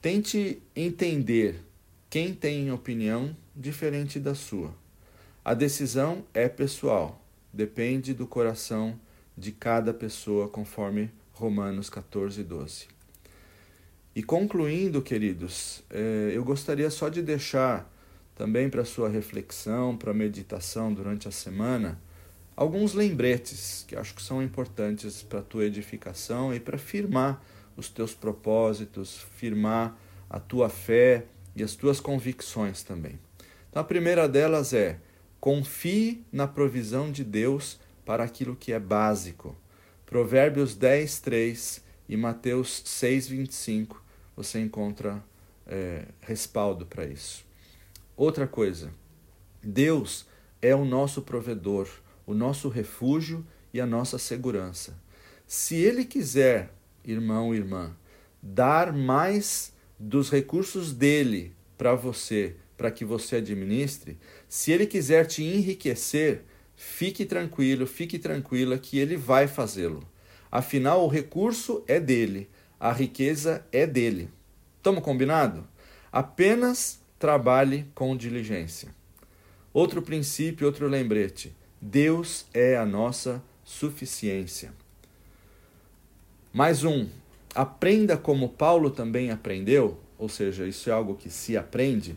tente 0.00 0.62
entender 0.74 1.62
quem 2.08 2.34
tem 2.34 2.70
opinião 2.70 3.36
diferente 3.54 4.20
da 4.20 4.34
sua. 4.34 4.74
A 5.44 5.54
decisão 5.54 6.24
é 6.34 6.48
pessoal 6.48 7.22
depende 7.56 8.12
do 8.12 8.26
coração 8.26 9.00
de 9.36 9.50
cada 9.50 9.94
pessoa, 9.94 10.48
conforme 10.48 11.10
Romanos 11.32 11.88
14, 11.88 12.44
12. 12.44 12.86
E 14.14 14.22
concluindo, 14.22 15.00
queridos, 15.02 15.82
é, 15.90 16.32
eu 16.34 16.44
gostaria 16.44 16.90
só 16.90 17.08
de 17.08 17.22
deixar 17.22 17.90
também 18.34 18.68
para 18.68 18.84
sua 18.84 19.08
reflexão, 19.08 19.96
para 19.96 20.12
meditação 20.12 20.92
durante 20.92 21.26
a 21.26 21.30
semana, 21.30 21.98
alguns 22.56 22.94
lembretes 22.94 23.84
que 23.86 23.94
acho 23.94 24.14
que 24.14 24.22
são 24.22 24.42
importantes 24.42 25.22
para 25.22 25.40
a 25.40 25.42
tua 25.42 25.66
edificação 25.66 26.54
e 26.54 26.58
para 26.58 26.78
firmar 26.78 27.42
os 27.76 27.88
teus 27.88 28.14
propósitos, 28.14 29.26
firmar 29.36 29.96
a 30.30 30.40
tua 30.40 30.68
fé 30.68 31.26
e 31.54 31.62
as 31.62 31.74
tuas 31.74 32.00
convicções 32.00 32.82
também. 32.82 33.18
Então, 33.68 33.80
a 33.80 33.84
primeira 33.84 34.28
delas 34.28 34.72
é 34.72 34.98
Confie 35.38 36.24
na 36.32 36.48
provisão 36.48 37.12
de 37.12 37.22
Deus 37.22 37.78
para 38.04 38.24
aquilo 38.24 38.56
que 38.56 38.72
é 38.72 38.80
básico. 38.80 39.54
Provérbios 40.04 40.74
10, 40.74 41.20
3 41.20 41.84
e 42.08 42.16
Mateus 42.16 42.82
6, 42.84 43.28
25, 43.28 44.02
você 44.34 44.60
encontra 44.60 45.22
é, 45.66 46.06
respaldo 46.20 46.86
para 46.86 47.04
isso. 47.04 47.44
Outra 48.16 48.46
coisa, 48.46 48.90
Deus 49.62 50.26
é 50.62 50.74
o 50.74 50.84
nosso 50.84 51.22
provedor, 51.22 51.88
o 52.26 52.34
nosso 52.34 52.68
refúgio 52.68 53.46
e 53.72 53.80
a 53.80 53.86
nossa 53.86 54.18
segurança. 54.18 54.98
Se 55.46 55.76
Ele 55.76 56.04
quiser, 56.04 56.72
irmão 57.04 57.54
e 57.54 57.58
irmã, 57.58 57.96
dar 58.42 58.92
mais 58.92 59.72
dos 59.98 60.30
recursos 60.30 60.92
dele 60.92 61.54
para 61.78 61.94
você 61.94 62.56
para 62.76 62.90
que 62.90 63.04
você 63.04 63.36
administre, 63.36 64.18
se 64.48 64.70
ele 64.70 64.86
quiser 64.86 65.26
te 65.26 65.42
enriquecer, 65.42 66.42
fique 66.74 67.24
tranquilo, 67.24 67.86
fique 67.86 68.18
tranquila 68.18 68.78
que 68.78 68.98
ele 68.98 69.16
vai 69.16 69.48
fazê-lo. 69.48 70.06
Afinal, 70.52 71.04
o 71.04 71.08
recurso 71.08 71.82
é 71.88 71.98
dele, 71.98 72.48
a 72.78 72.92
riqueza 72.92 73.66
é 73.72 73.86
dele. 73.86 74.30
Estamos 74.76 75.02
combinado? 75.02 75.66
Apenas 76.12 77.00
trabalhe 77.18 77.86
com 77.94 78.16
diligência. 78.16 78.94
Outro 79.72 80.02
princípio, 80.02 80.66
outro 80.66 80.86
lembrete: 80.86 81.54
Deus 81.80 82.46
é 82.54 82.76
a 82.76 82.86
nossa 82.86 83.42
suficiência. 83.62 84.72
Mais 86.52 86.84
um, 86.84 87.08
aprenda 87.54 88.16
como 88.16 88.48
Paulo 88.48 88.90
também 88.90 89.30
aprendeu, 89.30 90.00
ou 90.18 90.28
seja, 90.28 90.66
isso 90.66 90.88
é 90.88 90.92
algo 90.92 91.14
que 91.14 91.28
se 91.28 91.56
aprende 91.56 92.16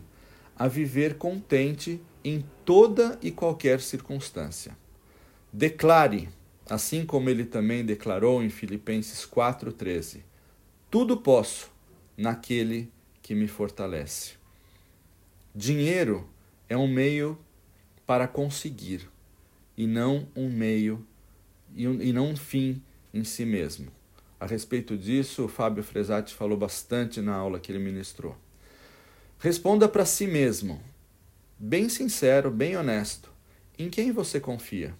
a 0.56 0.66
viver 0.66 1.18
contente 1.18 2.00
em 2.24 2.44
toda 2.64 3.18
e 3.20 3.30
qualquer 3.30 3.80
circunstância. 3.80 4.76
Declare, 5.52 6.28
assim 6.68 7.04
como 7.04 7.28
ele 7.28 7.44
também 7.44 7.84
declarou 7.84 8.42
em 8.42 8.48
Filipenses 8.48 9.26
4,13: 9.26 10.20
Tudo 10.90 11.18
posso 11.18 11.70
naquele 12.16 12.90
que 13.20 13.34
me 13.34 13.46
fortalece. 13.46 14.34
Dinheiro 15.54 16.28
é 16.68 16.76
um 16.76 16.88
meio 16.88 17.38
para 18.06 18.26
conseguir 18.26 19.08
e 19.80 19.86
não 19.86 20.28
um 20.36 20.50
meio 20.50 21.06
e 21.74 22.12
não 22.12 22.32
um 22.32 22.36
fim 22.36 22.82
em 23.14 23.24
si 23.24 23.46
mesmo. 23.46 23.90
A 24.38 24.44
respeito 24.44 24.94
disso, 24.94 25.46
o 25.46 25.48
Fábio 25.48 25.82
Fresati 25.82 26.34
falou 26.34 26.58
bastante 26.58 27.22
na 27.22 27.34
aula 27.34 27.58
que 27.58 27.72
ele 27.72 27.78
ministrou. 27.78 28.36
Responda 29.38 29.88
para 29.88 30.04
si 30.04 30.26
mesmo, 30.26 30.82
bem 31.58 31.88
sincero, 31.88 32.50
bem 32.50 32.76
honesto: 32.76 33.32
em 33.78 33.88
quem 33.88 34.12
você 34.12 34.38
confia? 34.38 34.94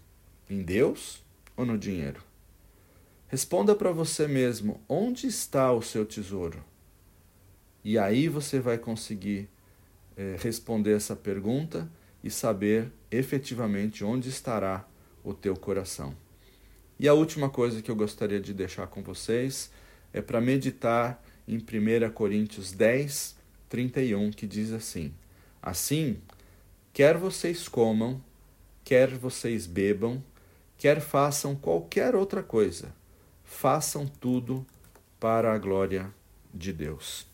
Em 0.49 0.63
Deus 0.63 1.23
ou 1.55 1.67
no 1.67 1.77
dinheiro? 1.77 2.23
Responda 3.29 3.75
para 3.75 3.93
você 3.93 4.27
mesmo: 4.27 4.81
onde 4.89 5.27
está 5.27 5.71
o 5.75 5.83
seu 5.83 6.07
tesouro? 6.07 6.65
E 7.85 7.99
aí 7.99 8.29
você 8.29 8.59
vai 8.59 8.79
conseguir 8.79 9.47
é, 10.17 10.37
responder 10.39 10.93
essa 10.93 11.15
pergunta 11.15 11.87
e 12.23 12.31
saber 12.31 12.93
efetivamente 13.11 14.05
onde 14.05 14.29
estará 14.29 14.87
o 15.25 15.35
teu 15.35 15.57
coração. 15.57 16.15
E 16.99 17.09
a 17.09 17.15
última 17.15 17.49
coisa 17.49 17.81
que 17.81 17.91
eu 17.91 17.97
gostaria 17.97 18.41
de 18.41 18.53
deixar 18.53 18.87
com 18.87 19.03
vocês 19.03 19.71
é 20.13 20.21
para 20.21 20.41
meditar 20.41 21.23
em 21.49 21.57
1 21.57 22.11
Coríntios 22.13 22.73
10, 22.73 23.37
31, 23.69 24.31
que 24.31 24.47
diz 24.47 24.73
assim: 24.73 25.15
Assim, 25.63 26.19
quer 26.93 27.17
vocês 27.17 27.69
comam, 27.69 28.23
quer 28.85 29.09
vocês 29.09 29.67
bebam, 29.67 30.23
quer 30.77 31.01
façam 31.01 31.57
qualquer 31.57 32.15
outra 32.15 32.43
coisa, 32.43 32.95
façam 33.45 34.07
tudo 34.07 34.67
para 35.19 35.55
a 35.55 35.59
glória 35.59 36.13
de 36.53 36.73
Deus. 36.73 37.27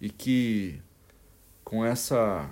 E 0.00 0.10
que 0.10 0.80
com 1.64 1.84
essa 1.84 2.50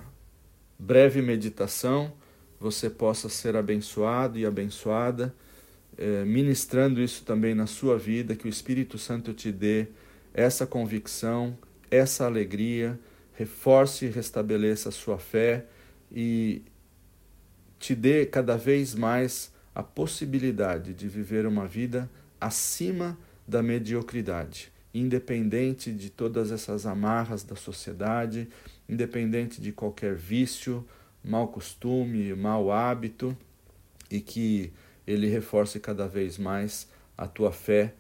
breve 0.79 1.21
meditação 1.21 2.13
você 2.61 2.91
possa 2.91 3.29
ser 3.29 3.57
abençoado 3.57 4.39
e 4.39 4.45
abençoada, 4.45 5.35
eh, 5.97 6.25
ministrando 6.25 7.01
isso 7.01 7.25
também 7.25 7.55
na 7.55 7.67
sua 7.67 7.97
vida, 7.97 8.35
que 8.35 8.47
o 8.47 8.49
Espírito 8.49 8.99
Santo 8.99 9.33
te 9.33 9.53
dê 9.53 9.87
essa 10.35 10.67
convicção, 10.67 11.57
essa 11.91 12.27
alegria 12.27 12.99
reforce 13.35 14.07
e 14.07 14.09
restabeleça 14.09 14.89
a 14.89 14.93
sua 14.93 15.19
fé 15.19 15.67
e 16.11 16.63
te 17.79 17.95
dê 17.95 18.27
cada 18.27 18.57
vez 18.57 18.95
mais 18.95 19.53
a 19.73 19.83
possibilidade 19.83 20.93
de 20.93 21.07
viver 21.07 21.47
uma 21.47 21.67
vida 21.67 22.11
acima 22.41 23.17
da 23.47 23.63
mediocridade, 23.63 24.73
independente 24.99 25.93
de 25.93 26.11
todas 26.11 26.51
essas 26.51 26.87
amarras 26.87 27.43
da 27.43 27.57
sociedade, 27.57 28.49
independente 28.89 29.61
de 29.61 29.73
qualquer 29.73 30.15
vício, 30.15 30.87
mau 31.23 31.49
costume, 31.49 32.35
mau 32.35 32.73
hábito, 32.73 33.37
e 34.11 34.21
que 34.21 34.73
ele 35.07 35.27
reforce 35.27 35.79
cada 35.79 36.07
vez 36.07 36.39
mais 36.39 36.89
a 37.17 37.27
tua 37.27 37.53
fé 37.53 37.95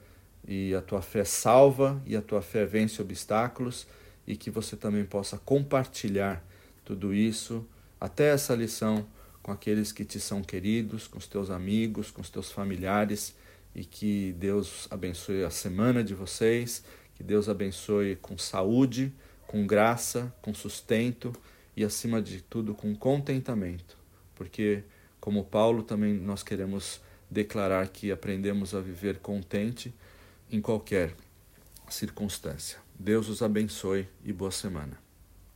e 0.46 0.74
a 0.74 0.80
tua 0.80 1.02
fé 1.02 1.24
salva 1.24 2.00
e 2.06 2.16
a 2.16 2.22
tua 2.22 2.40
fé 2.40 2.64
vence 2.64 3.02
obstáculos 3.02 3.86
e 4.26 4.36
que 4.36 4.50
você 4.50 4.76
também 4.76 5.04
possa 5.04 5.36
compartilhar 5.38 6.42
tudo 6.84 7.12
isso, 7.12 7.66
até 8.00 8.28
essa 8.30 8.54
lição 8.54 9.06
com 9.42 9.52
aqueles 9.52 9.92
que 9.92 10.04
te 10.04 10.20
são 10.20 10.42
queridos, 10.42 11.06
com 11.06 11.18
os 11.18 11.26
teus 11.26 11.50
amigos, 11.50 12.10
com 12.10 12.20
os 12.20 12.30
teus 12.30 12.50
familiares 12.50 13.34
e 13.78 13.84
que 13.84 14.32
Deus 14.32 14.88
abençoe 14.90 15.44
a 15.44 15.50
semana 15.50 16.02
de 16.02 16.12
vocês, 16.12 16.82
que 17.14 17.22
Deus 17.22 17.48
abençoe 17.48 18.16
com 18.16 18.36
saúde, 18.36 19.14
com 19.46 19.64
graça, 19.64 20.34
com 20.42 20.52
sustento 20.52 21.32
e 21.76 21.84
acima 21.84 22.20
de 22.20 22.42
tudo 22.42 22.74
com 22.74 22.92
contentamento, 22.92 23.96
porque 24.34 24.82
como 25.20 25.44
Paulo 25.44 25.84
também 25.84 26.12
nós 26.12 26.42
queremos 26.42 27.00
declarar 27.30 27.86
que 27.86 28.10
aprendemos 28.10 28.74
a 28.74 28.80
viver 28.80 29.20
contente 29.20 29.94
em 30.50 30.60
qualquer 30.60 31.14
circunstância. 31.88 32.78
Deus 32.98 33.28
os 33.28 33.42
abençoe 33.42 34.08
e 34.24 34.32
boa 34.32 34.50
semana. 34.50 35.07